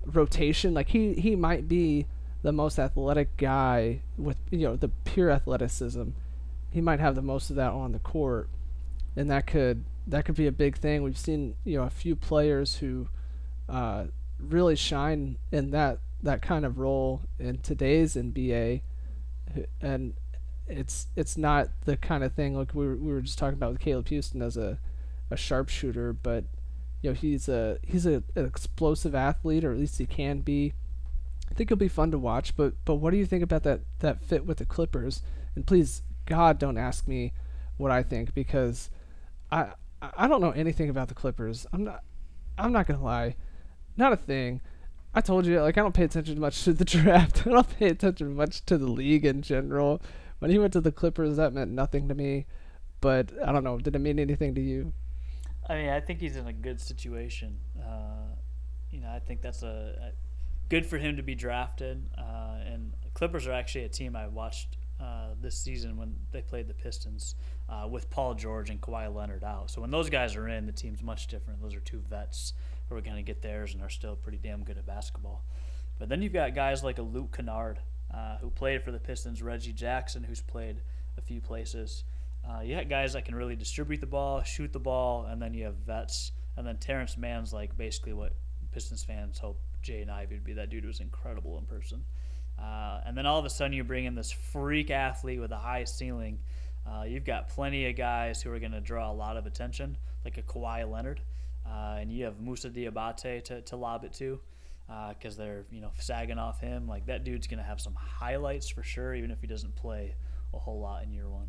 rotation. 0.05 0.75
Like 0.75 0.89
he 0.89 1.15
he 1.15 1.37
might 1.37 1.69
be 1.69 2.07
the 2.43 2.53
most 2.53 2.79
athletic 2.79 3.37
guy 3.37 4.01
with 4.17 4.39
you 4.51 4.67
know 4.67 4.77
the 4.77 4.89
pure 4.89 5.31
athleticism. 5.31 6.11
He 6.71 6.81
might 6.81 7.01
have 7.01 7.15
the 7.15 7.23
most 7.23 7.51
of 7.51 7.57
that 7.57 7.73
on 7.73 7.93
the 7.93 7.99
court, 7.99 8.49
and 9.17 9.31
that 9.31 9.47
could 9.47 9.85
that 10.07 10.25
could 10.25 10.35
be 10.35 10.47
a 10.47 10.53
big 10.53 10.77
thing. 10.77 11.03
We've 11.03 11.19
seen 11.19 11.55
you 11.65 11.79
know 11.79 11.85
a 11.85 11.91
few 11.91 12.17
players 12.17 12.77
who 12.77 13.09
uh, 13.69 14.07
really 14.39 14.77
shine 14.77 15.37
in 15.53 15.71
that 15.71 15.99
that 16.23 16.43
kind 16.43 16.65
of 16.65 16.79
role 16.79 17.23
in 17.39 17.59
today's 17.59 18.15
NBA, 18.15 18.83
and 19.81 20.15
it's 20.67 21.07
it's 21.17 21.37
not 21.37 21.69
the 21.85 21.97
kind 21.97 22.23
of 22.23 22.33
thing 22.33 22.57
like 22.57 22.75
we 22.75 22.87
were, 22.87 22.97
we 22.97 23.13
were 23.13 23.21
just 23.21 23.39
talking 23.39 23.55
about 23.55 23.73
with 23.73 23.81
Caleb 23.81 24.07
Houstan 24.07 24.43
as 24.43 24.57
a 24.57 24.79
a 25.31 25.37
sharpshooter, 25.37 26.13
but 26.13 26.45
you 27.03 27.11
know 27.11 27.15
he's 27.15 27.49
a 27.49 27.79
he's 27.83 28.07
a, 28.07 28.23
an 28.35 28.47
explosive 28.47 29.15
athlete, 29.15 29.65
or 29.65 29.73
at 29.73 29.79
least 29.79 29.99
he 29.99 30.07
can 30.07 30.41
be. 30.41 30.75
I 31.51 31.55
think 31.55 31.69
it'll 31.69 31.79
be 31.79 31.89
fun 31.89 32.11
to 32.13 32.19
watch. 32.19 32.57
But 32.57 32.75
but 32.85 32.97
what 32.97 33.11
do 33.11 33.17
you 33.17 33.27
think 33.27 33.43
about 33.43 33.63
that 33.65 33.81
that 34.01 34.23
fit 34.23 34.47
with 34.47 34.59
the 34.59 34.67
Clippers? 34.67 35.23
And 35.55 35.67
please, 35.67 36.03
God, 36.27 36.59
don't 36.59 36.79
ask 36.79 37.09
me 37.09 37.33
what 37.77 37.91
I 37.91 38.03
think 38.03 38.35
because 38.35 38.91
I 39.51 39.73
I 40.03 40.29
don't 40.29 40.41
know 40.41 40.51
anything 40.51 40.89
about 40.89 41.09
the 41.09 41.15
Clippers. 41.15 41.67
I'm 41.73 41.85
not 41.85 42.03
I'm 42.59 42.73
not 42.73 42.87
gonna 42.87 43.03
lie, 43.03 43.37
not 43.97 44.13
a 44.13 44.17
thing. 44.17 44.61
I 45.15 45.21
told 45.21 45.47
you 45.47 45.61
like 45.61 45.77
I 45.77 45.83
don't 45.83 45.95
pay 45.95 46.05
attention 46.05 46.41
much 46.41 46.65
to 46.65 46.73
the 46.73 46.85
draft. 46.87 47.47
I 47.47 47.51
don't 47.51 47.79
pay 47.79 47.89
attention 47.89 48.35
much 48.35 48.65
to 48.67 48.79
the 48.79 48.87
league 48.91 49.25
in 49.25 49.43
general. 49.43 50.01
When 50.39 50.51
he 50.51 50.59
went 50.59 50.73
to 50.73 50.81
the 50.81 50.93
Clippers, 50.93 51.37
that 51.37 51.53
meant 51.53 51.71
nothing 51.71 52.09
to 52.09 52.15
me. 52.15 52.47
But 53.01 53.33
I 53.45 53.53
don't 53.53 53.65
know. 53.65 53.79
Did 53.79 53.95
it 53.97 53.99
mean 53.99 54.19
anything 54.19 54.55
to 54.55 54.61
you? 54.61 54.93
I 55.69 55.75
mean, 55.75 55.89
I 55.89 56.01
think 56.01 56.21
he's 56.21 56.37
in 56.37 56.47
a 56.47 56.53
good 56.53 56.81
situation. 56.81 57.59
Uh, 57.79 58.35
you 58.91 59.01
know, 59.01 59.11
I 59.11 59.21
think 59.21 59.41
that's 59.43 59.63
a, 59.63 59.97
a 60.01 60.13
good 60.69 60.87
for 60.87 60.99
him 60.99 61.17
to 61.17 61.23
be 61.23 61.35
drafted. 61.35 62.09
Uh, 62.17 62.59
and 62.65 62.93
Clippers 63.15 63.47
are 63.47 63.53
actually 63.53 63.85
a 63.85 63.89
team 63.89 64.17
I 64.17 64.29
watched 64.29 64.77
uh, 65.01 65.35
this 65.41 65.57
season 65.57 65.97
when 65.97 66.15
they 66.31 66.43
played 66.43 66.69
the 66.69 66.75
Pistons 66.75 67.35
uh, 67.69 67.87
with 67.89 68.11
Paul 68.11 68.35
George 68.35 68.71
and 68.71 68.81
Kawhi 68.81 69.13
Leonard 69.15 69.45
out. 69.45 69.71
So 69.71 69.81
when 69.81 69.91
those 69.91 70.11
guys 70.11 70.37
are 70.37 70.49
in, 70.49 70.67
the 70.67 70.73
team's 70.73 71.03
much 71.03 71.27
different. 71.27 71.63
Those 71.63 71.75
are 71.75 71.81
two 71.81 72.01
vets 72.01 72.53
who 72.89 72.97
are 72.97 73.01
going 73.01 73.17
to 73.17 73.23
get 73.23 73.41
theirs 73.41 73.75
and 73.75 73.83
are 73.83 73.89
still 73.89 74.17
pretty 74.17 74.39
damn 74.43 74.63
good 74.63 74.77
at 74.77 74.87
basketball. 74.87 75.45
But 75.99 76.09
then 76.09 76.23
you've 76.23 76.33
got 76.33 76.55
guys 76.55 76.83
like 76.83 76.99
a 76.99 77.03
Luke 77.03 77.37
Kennard 77.37 77.79
uh, 78.13 78.39
who 78.39 78.51
played 78.51 78.83
for 78.83 78.91
the 78.91 78.99
Pistons, 78.99 79.43
Reggie 79.43 79.73
Jackson 79.73 80.25
who's 80.25 80.41
played 80.41 80.81
a 81.17 81.21
few 81.21 81.41
places. 81.41 82.05
Uh, 82.49 82.61
you 82.61 82.75
got 82.75 82.89
guys 82.89 83.13
that 83.13 83.25
can 83.25 83.35
really 83.35 83.57
distribute 83.57 84.01
the 84.01 84.07
ball, 84.07 84.43
shoot 84.43 84.73
the 84.73 84.81
ball, 84.81 85.27
and 85.27 85.41
then 85.41 85.55
you 85.55 85.65
have 85.65 85.77
vets. 85.77 86.33
And 86.57 86.67
then 86.67 86.79
Terance 86.79 87.17
Mann's 87.17 87.53
like 87.53 87.77
basically 87.77 88.13
what 88.13 88.35
Pistons 88.73 89.05
fans 89.05 89.39
hope 89.39 89.61
Jaden 89.83 90.11
Ivey 90.11 90.37
would 90.37 90.45
be. 90.45 90.53
That 90.55 90.71
dude 90.71 90.85
was 90.85 91.01
incredible 91.01 91.59
in 91.59 91.65
person. 91.65 92.05
Uh, 92.61 93.01
and 93.07 93.17
then 93.17 93.27
all 93.27 93.39
of 93.39 93.45
a 93.45 93.51
sudden 93.51 93.73
you 93.73 93.85
bring 93.85 94.05
in 94.05 94.15
this 94.15 94.31
freak 94.31 94.91
athlete 94.91 95.41
with 95.41 95.51
a 95.53 95.57
high 95.57 95.85
ceiling. 95.85 96.39
Uh, 96.87 97.05
you've 97.05 97.25
got 97.25 97.49
plenty 97.49 97.89
of 97.89 97.97
guys 97.97 98.43
who 98.43 98.51
are 98.53 98.59
going 98.59 98.73
to 98.73 98.81
draw 98.81 99.11
a 99.11 99.15
lot 99.15 99.37
of 99.37 99.47
attention, 99.47 99.97
like 100.25 100.39
a 100.39 100.43
Kawhi 100.43 100.91
Leonard, 100.91 101.21
uh, 101.67 101.97
and 101.99 102.13
you 102.13 102.25
have 102.25 102.41
Moussa 102.41 102.69
Diabate 102.71 103.45
to, 103.45 103.61
to 103.63 103.77
lob 103.77 104.05
it 104.05 104.13
to, 104.15 104.41
because 104.87 105.39
uh, 105.39 105.43
they're 105.43 105.65
you 105.71 105.81
know 105.81 105.91
sagging 105.99 106.39
off 106.39 106.61
him. 106.61 106.89
Like 106.89 107.07
that 107.07 107.25
dude's 107.25 107.47
going 107.47 107.59
to 107.59 107.65
have 107.65 107.81
some 107.81 107.95
highlights 107.95 108.69
for 108.69 108.83
sure, 108.83 109.15
even 109.15 109.31
if 109.31 109.41
he 109.41 109.47
doesn't 109.47 109.77
play 109.77 110.15
a 110.53 110.59
whole 110.59 110.81
lot 110.81 111.05
in 111.05 111.13
year 111.13 111.29
one. 111.29 111.49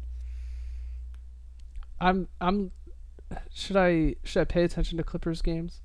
I'm 1.99 2.27
I'm. 2.39 2.71
Should 3.53 3.77
I 3.77 4.15
should 4.23 4.41
I 4.41 4.43
pay 4.43 4.63
attention 4.63 4.97
to 4.97 5.03
Clippers 5.03 5.41
games? 5.41 5.81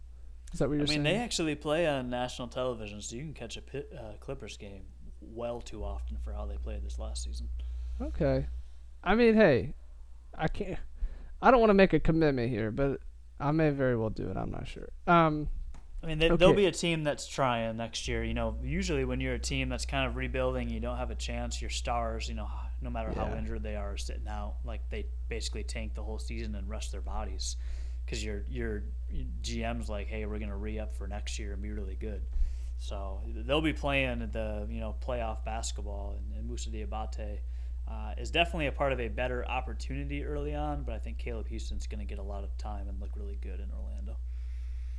Is 0.52 0.58
that 0.58 0.68
what 0.68 0.78
you're 0.78 0.86
saying? 0.86 1.00
I 1.00 1.02
mean, 1.02 1.06
saying? 1.06 1.18
they 1.18 1.24
actually 1.24 1.54
play 1.54 1.86
on 1.86 2.10
national 2.10 2.48
television, 2.48 3.00
so 3.00 3.16
you 3.16 3.22
can 3.22 3.34
catch 3.34 3.56
a 3.56 3.62
Pit, 3.62 3.92
uh, 3.96 4.16
Clippers 4.20 4.56
game 4.56 4.82
well 5.34 5.60
too 5.60 5.84
often 5.84 6.16
for 6.18 6.32
how 6.32 6.46
they 6.46 6.56
played 6.56 6.84
this 6.84 6.98
last 6.98 7.24
season. 7.24 7.48
Okay. 8.00 8.46
I 9.02 9.14
mean, 9.14 9.34
hey, 9.34 9.74
I 10.36 10.48
can't. 10.48 10.78
I 11.40 11.50
don't 11.50 11.60
want 11.60 11.70
to 11.70 11.74
make 11.74 11.92
a 11.92 12.00
commitment 12.00 12.50
here, 12.50 12.70
but 12.70 13.00
I 13.38 13.50
may 13.52 13.70
very 13.70 13.96
well 13.96 14.10
do 14.10 14.28
it. 14.28 14.36
I'm 14.36 14.50
not 14.50 14.66
sure. 14.66 14.88
Um, 15.06 15.48
I 16.02 16.06
mean, 16.06 16.18
they, 16.18 16.26
Okay. 16.26 16.36
they'll 16.36 16.54
be 16.54 16.66
a 16.66 16.72
team 16.72 17.04
that's 17.04 17.26
trying 17.26 17.76
next 17.76 18.06
year. 18.08 18.22
You 18.24 18.34
know, 18.34 18.56
usually 18.62 19.04
when 19.04 19.20
you're 19.20 19.34
a 19.34 19.38
team 19.38 19.68
that's 19.68 19.86
kind 19.86 20.06
of 20.06 20.16
rebuilding, 20.16 20.68
you 20.68 20.80
don't 20.80 20.96
have 20.98 21.10
a 21.10 21.14
chance. 21.14 21.60
Your 21.60 21.70
stars, 21.70 22.28
you 22.28 22.34
know, 22.34 22.48
no 22.80 22.90
matter 22.90 23.12
how 23.12 23.34
injured 23.36 23.62
they 23.62 23.76
are, 23.76 23.94
are 23.94 23.96
sitting 23.96 24.28
out. 24.28 24.56
Like 24.64 24.88
they 24.90 25.06
basically 25.28 25.64
tank 25.64 25.94
the 25.94 26.02
whole 26.02 26.18
season 26.18 26.54
and 26.54 26.68
rest 26.68 26.92
their 26.92 27.00
bodies, 27.00 27.56
because 28.04 28.24
your 28.24 28.44
your 28.48 28.82
GM's 29.42 29.88
like, 29.88 30.06
hey, 30.06 30.26
we're 30.26 30.38
gonna 30.38 30.56
re 30.56 30.78
up 30.78 30.94
for 30.94 31.06
next 31.08 31.38
year 31.38 31.52
and 31.54 31.62
be 31.62 31.70
really 31.70 31.96
good. 31.96 32.22
So 32.78 33.20
they'll 33.26 33.60
be 33.60 33.72
playing 33.72 34.18
the 34.32 34.66
you 34.70 34.80
know 34.80 34.94
playoff 35.04 35.44
basketball, 35.44 36.16
and, 36.18 36.38
and 36.38 36.48
Moussa 36.48 36.70
Diabate 36.70 37.38
uh, 37.88 38.12
is 38.18 38.30
definitely 38.30 38.66
a 38.66 38.72
part 38.72 38.92
of 38.92 39.00
a 39.00 39.08
better 39.08 39.46
opportunity 39.48 40.24
early 40.24 40.54
on. 40.54 40.82
But 40.82 40.94
I 40.94 40.98
think 40.98 41.18
Caleb 41.18 41.48
Houstan's 41.48 41.86
going 41.86 42.00
to 42.00 42.06
get 42.06 42.18
a 42.18 42.22
lot 42.22 42.44
of 42.44 42.56
time 42.58 42.88
and 42.88 43.00
look 43.00 43.10
really 43.16 43.38
good 43.40 43.60
in 43.60 43.70
Orlando. 43.72 44.16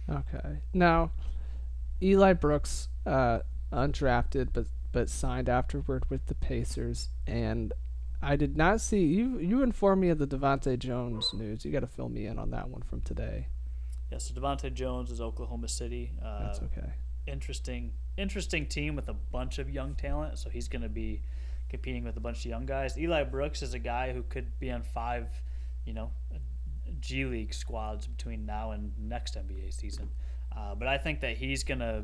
okay. 0.10 0.60
Now, 0.74 1.12
Eli 2.02 2.34
Brooks, 2.34 2.90
uh, 3.06 3.40
undrafted, 3.72 4.50
but 4.54 4.66
but 4.92 5.10
signed 5.10 5.50
afterward 5.50 6.04
with 6.10 6.26
the 6.28 6.36
Pacers, 6.36 7.10
and 7.28 7.74
I 8.22 8.36
did 8.36 8.58
not 8.58 8.82
see 8.82 9.06
you. 9.06 9.38
You 9.38 9.62
informed 9.62 10.02
me 10.02 10.10
of 10.10 10.18
the 10.18 10.28
Devonte 10.28 10.80
Jones 10.80 11.34
news. 11.34 11.64
You 11.64 11.72
got 11.72 11.82
to 11.82 11.88
fill 11.88 12.10
me 12.10 12.26
in 12.26 12.40
on 12.40 12.50
that 12.52 12.70
one 12.70 12.82
from 12.82 13.02
today. 13.02 13.48
Yeah, 14.12 14.18
so 14.18 14.34
Devonte 14.34 14.74
Jones 14.74 15.12
is 15.12 15.22
Oklahoma 15.22 15.68
City. 15.68 16.14
Uh, 16.24 16.44
That's 16.44 16.60
okay. 16.60 16.94
Interesting, 17.28 17.92
interesting 18.18 18.66
team 18.66 18.96
with 18.96 19.10
a 19.10 19.14
bunch 19.14 19.60
of 19.60 19.70
young 19.70 19.96
talent. 19.96 20.40
So 20.40 20.50
he's 20.50 20.68
going 20.68 20.82
to 20.82 20.90
be 20.90 21.22
competing 21.70 22.04
with 22.04 22.18
a 22.18 22.20
bunch 22.20 22.40
of 22.40 22.46
young 22.46 22.66
guys. 22.66 22.98
Eli 22.98 23.24
Brooks 23.24 23.62
is 23.62 23.74
a 23.74 23.80
guy 23.80 24.14
who 24.14 24.24
could 24.24 24.60
be 24.60 24.72
on 24.72 24.84
five, 24.84 25.28
you 25.86 25.94
know, 25.94 26.12
G 27.02 27.26
League 27.26 27.54
squads 27.54 28.08
between 28.08 28.46
now 28.46 28.72
and 28.72 28.92
next 28.98 29.36
NBA 29.36 29.74
season. 29.74 30.10
Uh, 30.56 30.76
but 30.76 30.88
I 30.88 30.98
think 30.98 31.20
that 31.22 31.38
he's 31.38 31.64
going 31.64 31.80
to 31.80 32.04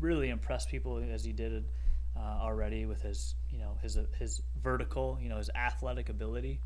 really 0.00 0.30
impress 0.30 0.66
people 0.66 1.02
as 1.12 1.24
he 1.24 1.32
did 1.32 1.64
uh, 2.16 2.20
already 2.20 2.86
with 2.86 3.02
his, 3.02 3.34
you 3.50 3.58
know, 3.58 3.78
his 3.82 3.98
his 4.18 4.42
vertical, 4.62 5.18
you 5.20 5.28
know, 5.28 5.38
his 5.38 5.50
athletic 5.50 6.08
ability. 6.08 6.60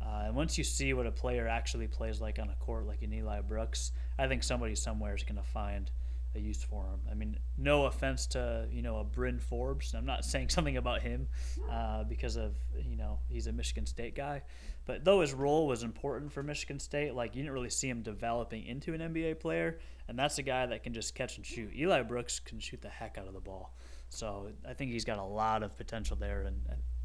Uh, 0.00 0.24
and 0.26 0.34
once 0.34 0.58
you 0.58 0.64
see 0.64 0.94
what 0.94 1.06
a 1.06 1.12
player 1.12 1.46
actually 1.46 1.86
plays 1.86 2.20
like 2.20 2.38
on 2.40 2.50
a 2.50 2.54
court, 2.56 2.86
like 2.86 3.02
an 3.02 3.12
Eli 3.12 3.40
Brooks, 3.40 3.92
I 4.18 4.26
think 4.26 4.42
somebody 4.42 4.74
somewhere 4.74 5.14
is 5.14 5.22
going 5.22 5.36
to 5.36 5.48
find 5.48 5.90
a 6.34 6.40
use 6.40 6.62
for 6.62 6.84
him. 6.84 7.00
I 7.10 7.14
mean, 7.14 7.38
no 7.58 7.86
offense 7.86 8.26
to 8.28 8.66
you 8.70 8.82
know 8.82 8.98
a 8.98 9.04
Bryn 9.04 9.38
Forbes. 9.38 9.94
I'm 9.94 10.06
not 10.06 10.24
saying 10.32 10.48
something 10.48 10.76
about 10.76 11.02
him 11.02 11.28
uh, 11.70 12.04
because 12.04 12.36
of 12.36 12.56
you 12.84 12.96
know 12.96 13.18
he's 13.28 13.46
a 13.46 13.52
Michigan 13.52 13.86
State 13.86 14.14
guy, 14.14 14.42
but 14.86 15.04
though 15.04 15.20
his 15.20 15.34
role 15.34 15.66
was 15.66 15.82
important 15.82 16.32
for 16.32 16.42
Michigan 16.42 16.78
State, 16.78 17.14
like 17.14 17.34
you 17.34 17.42
didn't 17.42 17.54
really 17.54 17.70
see 17.70 17.88
him 17.88 18.02
developing 18.02 18.64
into 18.64 18.94
an 18.94 19.00
NBA 19.00 19.40
player, 19.40 19.78
and 20.08 20.18
that's 20.18 20.38
a 20.38 20.42
guy 20.42 20.66
that 20.66 20.82
can 20.82 20.94
just 20.94 21.14
catch 21.14 21.36
and 21.36 21.46
shoot. 21.46 21.72
Eli 21.76 22.02
Brooks 22.02 22.40
can 22.40 22.58
shoot 22.58 22.80
the 22.82 22.88
heck 22.88 23.18
out 23.18 23.26
of 23.26 23.34
the 23.34 23.40
ball, 23.40 23.74
so 24.08 24.48
I 24.68 24.74
think 24.74 24.92
he's 24.92 25.04
got 25.04 25.18
a 25.18 25.24
lot 25.24 25.62
of 25.62 25.76
potential 25.76 26.16
there, 26.16 26.42
and 26.42 26.60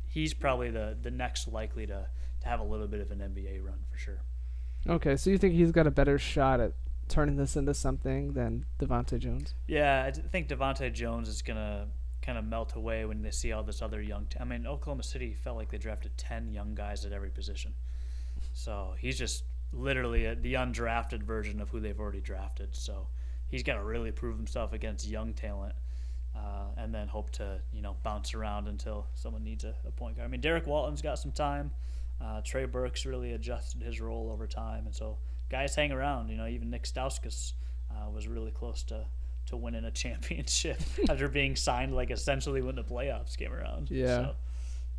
he's 0.08 0.34
probably 0.34 0.70
the 0.70 0.98
the 1.02 1.12
next 1.12 1.48
likely 1.48 1.86
to 1.88 2.08
to 2.42 2.48
have 2.48 2.60
a 2.60 2.64
little 2.64 2.88
bit 2.88 3.02
of 3.02 3.12
an 3.12 3.20
NBA 3.20 3.64
run 3.64 3.80
for 3.92 3.98
sure. 3.98 4.22
Okay, 4.88 5.16
so 5.18 5.30
you 5.30 5.38
think 5.38 5.54
he's 5.54 5.72
got 5.72 5.88
a 5.88 5.92
better 5.92 6.18
shot 6.18 6.60
at 6.60 6.74
turning 7.08 7.38
this 7.38 7.56
into 7.56 7.74
something 7.74 8.34
than 8.34 8.66
Devonte 8.80 9.20
Jones? 9.20 9.54
Yeah, 9.68 10.04
I 10.06 10.12
think 10.12 10.48
Devonte 10.48 10.92
Jones 10.94 11.28
is 11.30 11.42
gonna 11.42 11.88
kind 12.22 12.38
of 12.38 12.46
melt 12.46 12.76
away 12.76 13.06
when 13.06 13.22
they 13.22 13.32
see 13.32 13.52
all 13.52 13.64
this 13.64 13.82
other 13.82 14.02
young. 14.02 14.26
T- 14.26 14.38
I 14.40 14.44
mean, 14.44 14.68
Oklahoma 14.68 15.04
City 15.04 15.34
felt 15.34 15.58
like 15.58 15.70
they 15.70 15.78
drafted 15.78 16.18
ten 16.18 16.54
young 16.54 16.76
guys 16.76 17.06
at 17.06 17.12
every 17.12 17.30
position, 17.30 17.74
so 18.54 18.96
he's 18.98 19.18
just 19.18 19.44
literally 19.74 20.26
a, 20.26 20.36
the 20.36 20.54
undrafted 20.54 21.24
version 21.24 21.62
of 21.62 21.70
who 21.70 21.80
they've 21.80 22.00
already 22.00 22.22
drafted. 22.22 22.76
So 22.76 23.08
he's 23.48 23.64
got 23.64 23.76
to 23.76 23.84
really 23.84 24.12
prove 24.12 24.38
himself 24.38 24.74
against 24.74 25.08
young 25.08 25.34
talent, 25.34 25.76
uh, 26.36 26.68
and 26.78 26.94
then 26.94 27.08
hope 27.08 27.32
to 27.32 27.60
you 27.74 27.82
know 27.82 27.96
bounce 28.04 28.34
around 28.34 28.68
until 28.68 29.08
someone 29.14 29.44
needs 29.44 29.64
a, 29.64 29.74
a 29.88 29.92
point 29.92 30.18
guard. 30.18 30.28
I 30.28 30.32
mean, 30.32 30.42
Derrick 30.42 30.68
Walton's 30.68 31.02
got 31.02 31.20
some 31.20 31.32
time. 31.32 31.72
Uh, 32.20 32.42
Trey 32.44 32.66
Burks 32.66 33.06
really 33.06 33.34
adjusted 33.34 33.82
his 33.82 34.02
role 34.02 34.32
over 34.32 34.48
time, 34.48 34.86
and 34.86 34.96
so 34.96 35.18
guys 35.50 35.76
hang 35.76 35.92
around. 35.92 36.30
You 36.30 36.38
know, 36.38 36.48
even 36.48 36.70
Nick 36.70 36.84
Stauskas 36.84 37.54
uh, 37.92 38.10
was 38.10 38.28
really 38.28 38.52
close 38.52 38.84
to 38.84 39.06
to 39.48 39.58
winning 39.58 39.86
a 39.86 39.92
championship 40.04 40.80
after 41.10 41.28
being 41.28 41.56
signed 41.56 41.96
like 41.96 42.12
essentially 42.12 42.62
when 42.62 42.76
the 42.76 42.84
playoffs 42.84 43.38
came 43.38 43.54
around. 43.54 43.90
Yeah. 43.90 44.06
So, 44.18 44.36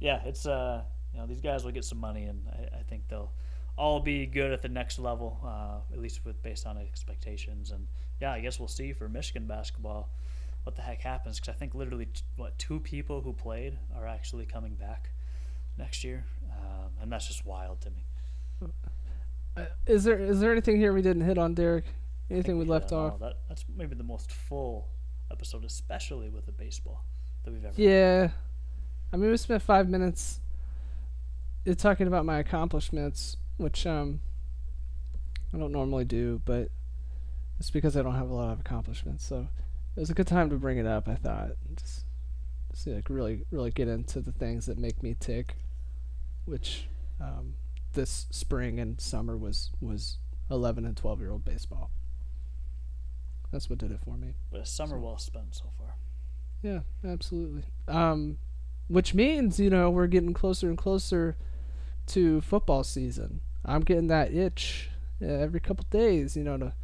yeah, 0.01 0.23
it's 0.25 0.47
uh, 0.47 0.83
you 1.13 1.21
know, 1.21 1.27
these 1.27 1.41
guys 1.41 1.65
will 1.65 1.73
get 1.73 1.85
some 1.85 1.99
money, 1.99 2.25
and 2.25 2.43
I, 2.53 2.79
I 2.79 2.83
think 2.83 3.09
they'll 3.09 3.33
all 3.77 4.01
be 4.01 4.27
good 4.27 4.53
at 4.53 4.61
the 4.61 4.69
next 4.69 4.99
level, 4.99 5.39
uh, 5.45 5.93
at 5.93 6.01
least 6.01 6.25
with 6.25 6.43
based 6.43 6.67
on 6.67 6.77
expectations. 6.79 7.71
And 7.71 7.87
yeah, 8.21 8.33
I 8.33 8.41
guess 8.41 8.59
we'll 8.59 8.69
see 8.69 8.93
for 8.93 9.09
Michigan 9.09 9.47
basketball 9.47 10.11
what 10.65 10.75
the 10.75 10.83
heck 10.83 11.01
happens 11.01 11.41
because 11.41 11.55
I 11.55 11.57
think 11.57 11.75
literally 11.75 12.07
t- 12.07 12.23
what 12.37 12.59
two 12.59 12.81
people 12.81 13.21
who 13.21 13.33
played 13.33 13.79
are 13.97 14.07
actually 14.07 14.45
coming 14.45 14.75
back 14.75 15.11
next 15.79 16.05
year, 16.05 16.25
um, 16.53 16.91
and 17.01 17.11
that's 17.11 17.29
just 17.29 17.47
wild 17.47 17.81
to 17.83 17.91
me. 17.91 18.71
Uh, 19.61 19.67
is 19.87 20.05
there 20.05 20.19
is 20.19 20.41
there 20.41 20.53
anything 20.53 20.77
here 20.77 20.93
we 20.93 21.03
didn't 21.03 21.23
hit 21.23 21.39
on, 21.39 21.55
Derek? 21.55 21.85
Anything 22.31 22.59
we 22.59 22.65
hit 22.65 22.71
left 22.71 22.93
off? 22.93 23.19
That, 23.21 23.35
that's 23.49 23.65
maybe 23.75 23.95
the 23.95 24.05
most 24.05 24.31
full 24.31 24.89
episode, 25.31 25.65
especially 25.65 26.29
with 26.29 26.47
the 26.47 26.53
baseball 26.53 27.05
that 27.45 27.53
we've 27.53 27.65
ever. 27.65 27.75
had. 27.75 27.79
Yeah. 27.79 28.31
I 29.13 29.17
mean, 29.17 29.31
we 29.31 29.37
spent 29.37 29.63
five 29.63 29.89
minutes 29.89 30.41
uh, 31.67 31.75
talking 31.75 32.07
about 32.07 32.25
my 32.25 32.39
accomplishments, 32.39 33.37
which 33.57 33.87
um 33.87 34.21
I 35.53 35.59
don't 35.59 35.73
normally 35.73 36.05
do, 36.05 36.43
but 36.45 36.69
it's 37.59 37.71
because 37.71 37.97
I 37.97 38.03
don't 38.03 38.15
have 38.15 38.31
a 38.31 38.35
lot 38.35 38.53
of 38.53 38.61
accomplishments. 38.61 39.27
So 39.27 39.49
it 39.97 40.01
was 40.01 40.11
a 40.11 40.15
good 40.15 40.27
time 40.27 40.51
to 40.51 40.57
bring 40.57 40.79
it 40.79 40.87
up. 40.87 41.09
I 41.09 41.15
thought 41.15 41.53
just, 41.77 42.05
just 42.71 42.87
like 42.87 43.09
really 43.09 43.45
really 43.51 43.71
get 43.71 43.89
into 43.89 44.21
the 44.21 44.33
things 44.33 44.67
that 44.67 44.79
make 44.79 45.03
me 45.03 45.17
tick, 45.19 45.57
which 46.45 46.89
um, 47.21 47.55
this 47.93 48.27
spring 48.31 48.79
and 48.79 49.01
summer 49.01 49.37
was 49.37 49.71
was 49.81 50.19
11 50.51 50.85
and 50.85 50.97
12 50.97 51.21
year 51.21 51.31
old 51.31 51.45
baseball. 51.45 51.91
That's 53.51 53.71
what 53.71 53.79
did 53.79 53.93
it 53.93 54.01
for 54.05 54.17
me. 54.17 54.35
But 54.51 54.61
a 54.61 54.67
summer 54.67 54.99
well 54.99 55.19
spent 55.19 55.55
so 55.55 55.71
far. 55.79 55.97
Yeah, 56.63 56.81
absolutely. 57.05 57.65
Um, 57.87 58.39
which 58.89 59.15
means 59.15 59.59
you 59.61 59.71
know 59.71 59.91
we're 59.91 60.07
getting 60.07 60.35
closer 60.35 60.69
and 60.69 60.79
closer 60.79 61.37
to 62.09 62.41
football 62.41 62.85
season. 62.85 63.41
I'm 63.65 63.83
getting 63.83 64.09
that 64.09 64.33
itch 64.33 64.91
uh, 65.23 65.27
every 65.27 65.61
couple 65.61 65.85
days, 65.91 66.37
you 66.37 66.45
know, 66.45 66.57
to 66.57 66.75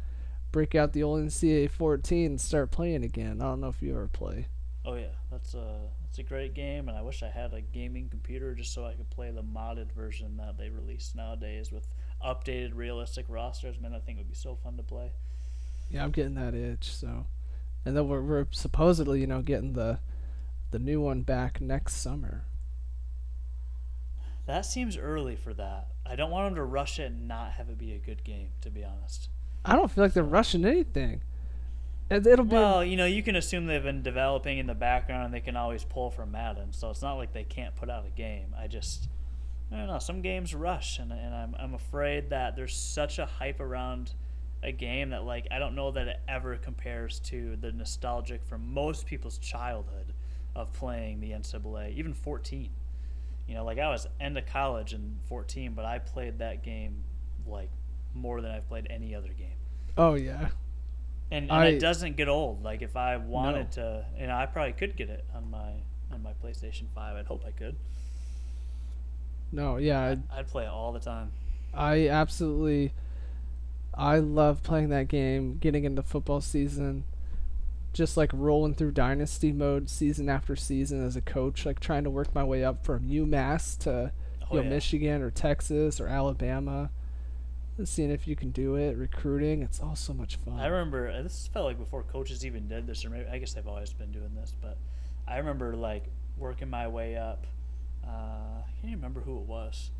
break 0.51 0.75
out 0.75 0.93
the 0.93 1.03
old 1.03 1.21
NCAA 1.21 1.69
14 1.69 2.25
and 2.25 2.41
start 2.41 2.71
playing 2.71 3.03
again. 3.03 3.41
I 3.41 3.45
don't 3.45 3.61
know 3.61 3.67
if 3.67 3.81
you 3.81 3.91
ever 3.91 4.07
play. 4.07 4.47
Oh 4.85 4.95
yeah, 4.95 5.07
that's 5.31 5.55
a 5.55 5.79
that's 6.03 6.19
a 6.19 6.23
great 6.23 6.53
game, 6.53 6.87
and 6.87 6.97
I 6.97 7.01
wish 7.01 7.23
I 7.23 7.29
had 7.29 7.53
a 7.53 7.61
gaming 7.61 8.07
computer 8.07 8.53
just 8.53 8.71
so 8.71 8.85
I 8.85 8.93
could 8.93 9.09
play 9.09 9.31
the 9.31 9.41
modded 9.41 9.91
version 9.91 10.37
that 10.37 10.57
they 10.59 10.69
release 10.69 11.13
nowadays 11.15 11.71
with 11.71 11.87
updated 12.23 12.75
realistic 12.75 13.25
rosters. 13.27 13.79
Man, 13.79 13.93
I 13.95 13.99
think 13.99 14.19
it 14.19 14.21
would 14.21 14.29
be 14.29 14.35
so 14.35 14.55
fun 14.55 14.77
to 14.77 14.83
play. 14.83 15.11
Yeah, 15.89 16.03
I'm 16.03 16.11
getting 16.11 16.35
that 16.35 16.53
itch. 16.53 16.93
So, 16.93 17.25
and 17.83 17.97
then 17.97 18.07
we're, 18.07 18.21
we're 18.21 18.47
supposedly 18.51 19.21
you 19.21 19.27
know 19.27 19.41
getting 19.41 19.73
the 19.73 19.99
the 20.69 20.79
new 20.79 21.01
one 21.01 21.21
back 21.21 21.59
next 21.59 21.95
summer. 21.95 22.43
That 24.45 24.67
seems 24.67 24.97
early 24.97 25.35
for 25.35 25.55
that. 25.55 25.87
I 26.05 26.15
don't 26.15 26.29
want 26.29 26.47
them 26.47 26.55
to 26.55 26.63
rush 26.63 26.99
it 26.99 27.11
and 27.11 27.27
not 27.27 27.53
have 27.53 27.69
it 27.69 27.79
be 27.79 27.93
a 27.93 27.97
good 27.97 28.23
game. 28.23 28.49
To 28.61 28.69
be 28.69 28.83
honest. 28.83 29.29
I 29.67 29.75
don't 29.75 29.89
feel 29.89 30.03
like 30.03 30.13
they're 30.13 30.23
rushing 30.23 30.63
anything. 30.63 31.21
It, 32.09 32.25
it'll 32.27 32.45
be 32.45 32.55
Well, 32.55 32.83
you 32.83 32.97
know, 32.97 33.05
you 33.05 33.23
can 33.23 33.35
assume 33.35 33.65
they've 33.65 33.81
been 33.81 34.03
developing 34.03 34.59
in 34.59 34.67
the 34.67 34.75
background 34.75 35.25
and 35.25 35.33
they 35.33 35.39
can 35.39 35.55
always 35.55 35.83
pull 35.83 36.11
from 36.11 36.31
Madden, 36.31 36.71
so 36.71 36.89
it's 36.89 37.01
not 37.01 37.15
like 37.15 37.33
they 37.33 37.43
can't 37.43 37.75
put 37.75 37.89
out 37.89 38.05
a 38.05 38.11
game. 38.11 38.53
I 38.57 38.67
just, 38.67 39.09
I 39.71 39.77
don't 39.77 39.87
know. 39.87 39.99
Some 39.99 40.21
games 40.21 40.53
rush, 40.53 40.99
and, 40.99 41.11
and 41.11 41.33
I'm, 41.33 41.55
I'm 41.59 41.73
afraid 41.73 42.29
that 42.29 42.55
there's 42.55 42.75
such 42.75 43.17
a 43.17 43.25
hype 43.25 43.59
around 43.59 44.11
a 44.61 44.71
game 44.71 45.09
that, 45.09 45.23
like, 45.23 45.47
I 45.51 45.57
don't 45.57 45.75
know 45.75 45.91
that 45.91 46.07
it 46.07 46.19
ever 46.27 46.55
compares 46.57 47.19
to 47.21 47.55
the 47.55 47.71
nostalgic 47.71 48.43
from 48.45 48.73
most 48.73 49.05
people's 49.05 49.37
childhood 49.39 50.13
of 50.55 50.71
playing 50.73 51.19
the 51.19 51.31
NCAA, 51.31 51.95
even 51.95 52.13
14. 52.13 52.69
You 53.47 53.55
know, 53.55 53.65
like, 53.65 53.79
I 53.79 53.89
was 53.89 54.07
end 54.19 54.37
of 54.37 54.45
college 54.45 54.93
in 54.93 55.17
14, 55.27 55.73
but 55.73 55.85
I 55.85 55.99
played 55.99 56.39
that 56.39 56.63
game, 56.63 57.03
like, 57.47 57.69
more 58.13 58.41
than 58.41 58.51
I've 58.51 58.67
played 58.67 58.87
any 58.89 59.13
other 59.13 59.29
game 59.29 59.57
oh 59.97 60.15
yeah. 60.15 60.49
And, 61.31 61.45
and 61.45 61.51
I- 61.51 61.65
it 61.67 61.79
doesn't 61.79 62.15
get 62.17 62.27
old. 62.27 62.63
Like 62.63 62.81
if 62.81 62.95
I 62.95 63.17
wanted 63.17 63.71
to, 63.73 64.05
and 64.17 64.31
I 64.31 64.45
probably 64.45 64.73
could 64.73 64.95
get 64.95 65.09
it 65.09 65.25
on 65.35 65.49
my 65.49 65.71
on 66.11 66.21
my 66.23 66.31
PlayStation 66.43 66.83
Five. 66.93 67.15
I'd 67.17 67.25
hope 67.25 67.43
I 67.47 67.51
could. 67.51 67.75
No, 69.51 69.77
yeah, 69.77 70.01
I'd, 70.03 70.23
I'd 70.31 70.47
play 70.47 70.63
it 70.65 70.69
all 70.69 70.91
the 70.91 70.99
time. 70.99 71.31
I 71.73 72.07
absolutely 72.09 72.93
I 73.93 74.19
love 74.19 74.63
playing 74.63 74.89
that 74.89 75.07
game, 75.07 75.57
getting 75.59 75.83
into 75.85 76.01
football 76.03 76.41
season, 76.41 77.03
just 77.93 78.17
like 78.17 78.31
rolling 78.33 78.73
through 78.75 78.91
dynasty 78.91 79.51
mode 79.51 79.89
season 79.89 80.29
after 80.29 80.55
season 80.55 81.05
as 81.05 81.15
a 81.15 81.21
coach, 81.21 81.65
like 81.65 81.79
trying 81.79 82.03
to 82.03 82.09
work 82.09 82.33
my 82.35 82.43
way 82.43 82.63
up 82.63 82.83
from 82.85 83.07
UMass 83.09 83.77
to 83.79 84.11
Oh 84.51 84.55
you 84.55 84.57
know, 84.57 84.63
yeah. 84.63 84.69
Michigan 84.75 85.21
or 85.21 85.31
Texas 85.31 85.99
or 85.99 86.07
Alabama. 86.07 86.91
Seeing 87.83 88.09
if 88.09 88.25
you 88.25 88.37
can 88.37 88.51
do 88.51 88.75
it, 88.75 88.95
recruiting, 88.95 89.61
it's 89.61 89.81
all 89.81 89.97
so 89.97 90.13
much 90.13 90.37
fun. 90.37 90.57
I 90.59 90.67
remember 90.67 91.09
uh, 91.09 91.21
this 91.23 91.49
felt 91.53 91.65
like 91.65 91.77
before 91.77 92.03
coaches 92.03 92.45
even 92.45 92.69
did 92.69 92.87
this, 92.87 93.03
or 93.03 93.09
maybe 93.09 93.27
I 93.29 93.37
guess 93.37 93.53
they've 93.53 93.67
always 93.67 93.91
been 93.91 94.13
doing 94.13 94.33
this. 94.33 94.55
But 94.61 94.77
I 95.27 95.37
remember 95.39 95.75
like 95.75 96.05
working 96.37 96.69
my 96.69 96.87
way 96.87 97.17
up. 97.17 97.45
Uh, 98.01 98.07
I 98.09 98.63
can't 98.79 98.85
even 98.91 98.99
remember 98.99 99.19
who 99.19 99.37
it 99.39 99.43
was, 99.45 99.91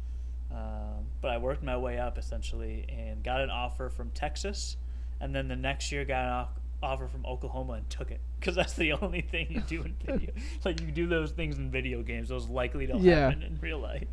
um, 0.51 1.05
but 1.21 1.31
I 1.31 1.37
worked 1.37 1.63
my 1.63 1.75
way 1.75 1.97
up 1.99 2.17
essentially 2.17 2.85
and 2.87 3.21
got 3.23 3.41
an 3.41 3.49
offer 3.49 3.89
from 3.89 4.09
Texas, 4.11 4.77
and 5.19 5.35
then 5.35 5.49
the 5.49 5.55
next 5.57 5.91
year 5.91 6.05
got 6.05 6.23
an 6.23 6.31
off- 6.31 6.59
offer 6.81 7.07
from 7.09 7.25
Oklahoma 7.25 7.73
and 7.73 7.89
took 7.89 8.09
it 8.09 8.21
because 8.39 8.55
that's 8.61 8.73
the 8.73 8.93
only 8.93 9.19
thing 9.21 9.47
you 9.49 9.59
do 9.61 9.81
in 9.83 9.95
video. 10.05 10.31
like 10.63 10.79
you 10.79 10.91
do 10.91 11.07
those 11.07 11.31
things 11.31 11.57
in 11.57 11.69
video 11.71 12.03
games; 12.03 12.29
those 12.29 12.47
likely 12.47 12.85
don't 12.85 13.03
Yeah. 13.03 13.27
happen 13.29 13.43
in 13.43 13.59
real 13.59 13.79
life. 13.79 14.07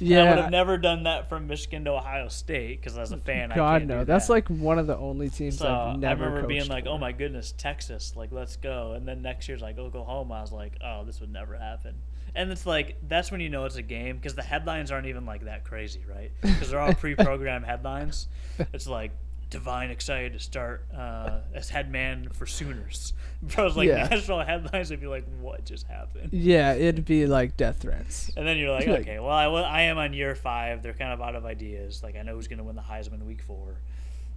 Yeah, 0.00 0.22
I 0.22 0.30
would 0.30 0.38
have 0.38 0.50
never 0.50 0.78
done 0.78 1.04
that 1.04 1.28
from 1.28 1.46
Michigan 1.46 1.84
to 1.84 1.92
Ohio 1.92 2.28
State 2.28 2.80
because 2.80 2.98
as 2.98 3.12
a 3.12 3.16
mm, 3.16 3.22
fan, 3.22 3.52
I 3.52 3.56
God 3.56 3.86
no, 3.86 4.00
do 4.00 4.04
that's 4.04 4.28
like 4.28 4.48
one 4.48 4.78
of 4.78 4.86
the 4.86 4.96
only 4.96 5.28
teams 5.28 5.58
So 5.58 5.68
I've 5.68 5.98
never. 5.98 6.24
I 6.24 6.26
remember 6.26 6.48
being 6.48 6.68
like, 6.68 6.84
for. 6.84 6.90
"Oh 6.90 6.98
my 6.98 7.12
goodness, 7.12 7.52
Texas! 7.56 8.14
Like, 8.16 8.32
let's 8.32 8.56
go!" 8.56 8.92
And 8.92 9.06
then 9.06 9.22
next 9.22 9.48
year's 9.48 9.62
like 9.62 9.78
Oklahoma. 9.78 10.34
I 10.34 10.40
was 10.40 10.52
like, 10.52 10.74
"Oh, 10.84 11.04
this 11.04 11.20
would 11.20 11.32
never 11.32 11.56
happen." 11.56 11.94
And 12.34 12.50
it's 12.50 12.64
like 12.64 12.96
that's 13.08 13.30
when 13.30 13.40
you 13.40 13.50
know 13.50 13.64
it's 13.66 13.76
a 13.76 13.82
game 13.82 14.16
because 14.16 14.34
the 14.34 14.42
headlines 14.42 14.90
aren't 14.90 15.06
even 15.06 15.26
like 15.26 15.44
that 15.44 15.64
crazy, 15.64 16.04
right? 16.08 16.32
Because 16.40 16.70
they're 16.70 16.80
all 16.80 16.94
pre-programmed 17.02 17.66
headlines. 17.66 18.28
It's 18.72 18.86
like 18.86 19.12
Devine 19.52 19.90
excited 19.90 20.32
to 20.32 20.40
start 20.40 20.84
uh, 20.96 21.40
as 21.54 21.68
head 21.68 21.90
man 21.90 22.28
for 22.32 22.46
Sooners. 22.46 23.12
Bro, 23.42 23.66
it's 23.68 23.76
like 23.76 23.88
Yeah. 23.88 24.08
national 24.08 24.40
headlines 24.42 24.90
would 24.90 25.00
be 25.00 25.06
like, 25.06 25.24
"What 25.40 25.64
just 25.64 25.86
happened?" 25.86 26.30
Yeah, 26.32 26.72
it'd 26.74 27.04
be 27.04 27.26
like 27.26 27.56
death 27.56 27.78
threats. 27.80 28.30
And 28.36 28.46
then 28.46 28.56
you're 28.58 28.70
like, 28.70 28.86
Like- 28.86 29.00
"Okay, 29.02 29.18
well, 29.20 29.30
I, 29.30 29.46
well, 29.48 29.64
I 29.64 29.82
am 29.82 29.98
on 29.98 30.12
year 30.14 30.34
five. 30.34 30.82
They're 30.82 30.94
kind 30.94 31.12
of 31.12 31.20
out 31.20 31.36
of 31.36 31.44
ideas. 31.44 32.02
Like, 32.02 32.16
I 32.16 32.22
know 32.22 32.34
who's 32.34 32.48
going 32.48 32.58
to 32.58 32.64
win 32.64 32.76
the 32.76 32.82
Heisman 32.82 33.24
week 33.26 33.42
four. 33.42 33.76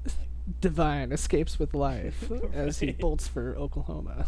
Devine 0.62 1.12
escapes 1.12 1.58
with 1.58 1.74
life 1.74 2.30
as 2.54 2.80
he 2.80 2.92
bolts 2.92 3.28
for 3.28 3.56
Oklahoma. 3.56 4.28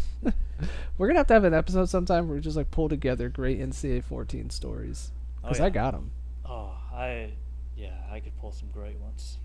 We're 0.98 1.08
gonna 1.08 1.20
have 1.20 1.28
to 1.28 1.34
have 1.36 1.44
an 1.44 1.54
episode 1.54 1.90
sometime 1.90 2.28
where 2.28 2.36
we 2.36 2.42
just 2.42 2.58
like 2.58 2.72
pull 2.72 2.90
together 2.90 3.30
great 3.30 3.60
NCAA 3.60 4.04
14 4.04 4.50
stories 4.50 5.12
Oh, 5.44 5.50
because 5.50 5.60
yeah. 5.60 5.66
I 5.66 5.70
got 5.70 5.92
them. 5.92 6.10
Oh, 6.44 6.72
I 6.92 7.34
yeah, 7.76 7.94
I 8.12 8.20
could 8.20 8.36
pull 8.40 8.52
some 8.52 8.70
great 8.74 8.98
ones. 8.98 9.38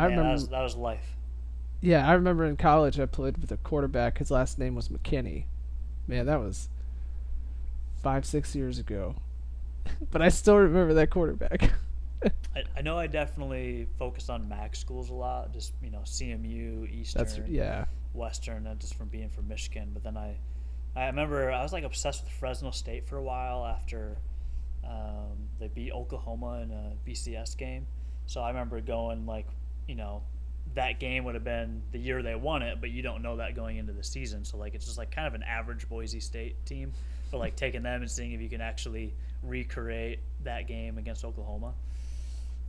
I 0.00 0.08
Man, 0.08 0.18
remember. 0.18 0.28
that 0.28 0.32
was, 0.32 0.48
that 0.48 0.62
was 0.62 0.76
life. 0.76 1.16
Yeah, 1.82 2.08
I 2.08 2.14
remember 2.14 2.44
in 2.46 2.56
college 2.56 2.98
I 2.98 3.06
played 3.06 3.38
with 3.38 3.52
a 3.52 3.56
quarterback. 3.58 4.18
His 4.18 4.30
last 4.30 4.58
name 4.58 4.74
was 4.74 4.88
McKinney. 4.88 5.44
Man, 6.06 6.26
that 6.26 6.40
was 6.40 6.68
five, 8.02 8.24
six 8.24 8.54
years 8.54 8.78
ago. 8.78 9.16
but 10.10 10.22
I 10.22 10.30
still 10.30 10.56
remember 10.56 10.94
that 10.94 11.10
quarterback. 11.10 11.72
I, 12.56 12.64
I 12.78 12.82
know 12.82 12.98
I 12.98 13.06
definitely 13.06 13.88
focused 13.98 14.30
on 14.30 14.48
MAC 14.48 14.74
schools 14.74 15.10
a 15.10 15.14
lot, 15.14 15.52
just 15.52 15.72
you 15.82 15.90
know 15.90 16.00
CMU, 16.00 16.90
Eastern, 16.90 17.24
That's 17.24 17.38
yeah. 17.46 17.84
Western, 18.14 18.66
and 18.66 18.80
just 18.80 18.94
from 18.94 19.08
being 19.08 19.28
from 19.28 19.48
Michigan. 19.48 19.90
But 19.92 20.02
then 20.02 20.16
I, 20.16 20.36
I 20.96 21.06
remember 21.06 21.50
I 21.50 21.62
was 21.62 21.72
like 21.72 21.84
obsessed 21.84 22.24
with 22.24 22.32
Fresno 22.32 22.70
State 22.70 23.06
for 23.06 23.16
a 23.16 23.22
while 23.22 23.66
after 23.66 24.16
um, 24.84 25.48
they 25.58 25.68
beat 25.68 25.92
Oklahoma 25.92 26.60
in 26.62 26.70
a 26.70 26.92
BCS 27.08 27.56
game. 27.56 27.86
So 28.26 28.40
I 28.40 28.48
remember 28.48 28.80
going 28.80 29.26
like, 29.26 29.46
you 29.88 29.94
know, 29.94 30.22
that 30.74 31.00
game 31.00 31.24
would 31.24 31.34
have 31.34 31.44
been 31.44 31.82
the 31.92 31.98
year 31.98 32.22
they 32.22 32.34
won 32.34 32.62
it, 32.62 32.80
but 32.80 32.90
you 32.90 33.02
don't 33.02 33.22
know 33.22 33.36
that 33.36 33.54
going 33.56 33.76
into 33.76 33.92
the 33.92 34.04
season. 34.04 34.44
So 34.44 34.56
like 34.56 34.74
it's 34.74 34.84
just 34.86 34.98
like 34.98 35.10
kind 35.10 35.26
of 35.26 35.34
an 35.34 35.42
average 35.42 35.88
Boise 35.88 36.20
State 36.20 36.54
team, 36.64 36.92
but 37.30 37.38
like 37.38 37.56
taking 37.56 37.82
them 37.82 38.02
and 38.02 38.10
seeing 38.10 38.32
if 38.32 38.40
you 38.40 38.48
can 38.48 38.60
actually 38.60 39.12
recreate 39.42 40.20
that 40.44 40.68
game 40.68 40.96
against 40.98 41.24
Oklahoma. 41.24 41.72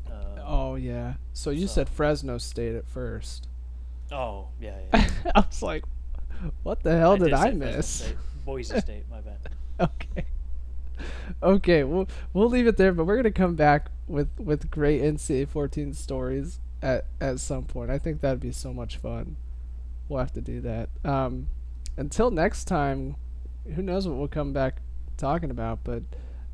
Uh, 0.10 0.14
Oh 0.44 0.76
yeah. 0.76 1.14
So 1.34 1.52
you 1.52 1.68
So- 1.68 1.74
said 1.76 1.90
Fresno 1.90 2.38
State 2.40 2.76
at 2.76 2.88
first. 2.88 3.48
oh 4.12 4.48
yeah, 4.60 4.78
yeah. 4.94 5.10
I 5.36 5.42
was 5.42 5.62
like, 5.62 5.84
what 6.64 6.82
the 6.82 6.98
hell 6.98 7.18
did, 7.18 7.30
say 7.30 7.36
I 7.36 7.52
miss? 7.52 7.88
State. 7.88 8.16
Boise 8.46 8.80
State, 8.80 9.04
my 9.12 9.22
bad. 9.22 9.38
okay. 9.80 10.26
Okay, 11.44 11.84
we'll 11.84 12.08
we'll 12.34 12.50
leave 12.50 12.68
it 12.68 12.78
there, 12.78 12.92
but 12.94 13.06
we're 13.06 13.16
gonna 13.16 13.32
come 13.32 13.56
back 13.56 13.90
with 14.08 14.30
with 14.40 14.70
great 14.72 15.02
NCAA 15.02 15.48
14 15.48 15.94
stories 15.94 16.60
at 16.82 17.06
at 17.20 17.40
some 17.40 17.64
point. 17.64 17.90
I 17.92 17.98
think 17.98 18.22
that'd 18.22 18.40
be 18.40 18.52
so 18.52 18.74
much 18.74 18.98
fun. 18.98 19.38
We'll 20.10 20.20
have 20.20 20.34
to 20.34 20.42
do 20.42 20.62
that. 20.62 20.90
Um, 21.04 21.48
until 21.98 22.32
next 22.32 22.66
time, 22.66 23.16
who 23.76 23.82
knows 23.82 24.08
what 24.08 24.18
we'll 24.18 24.28
come 24.28 24.54
back 24.54 24.82
talking 25.18 25.52
about? 25.52 25.84
But 25.84 26.04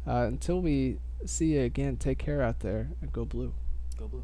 uh, 0.05 0.25
until 0.27 0.61
we 0.61 0.99
see 1.25 1.53
you 1.53 1.61
again, 1.61 1.97
take 1.97 2.17
care 2.17 2.41
out 2.41 2.59
there 2.59 2.89
and 3.01 3.11
go 3.11 3.25
blue. 3.25 3.53
Go 3.97 4.07
blue. 4.07 4.23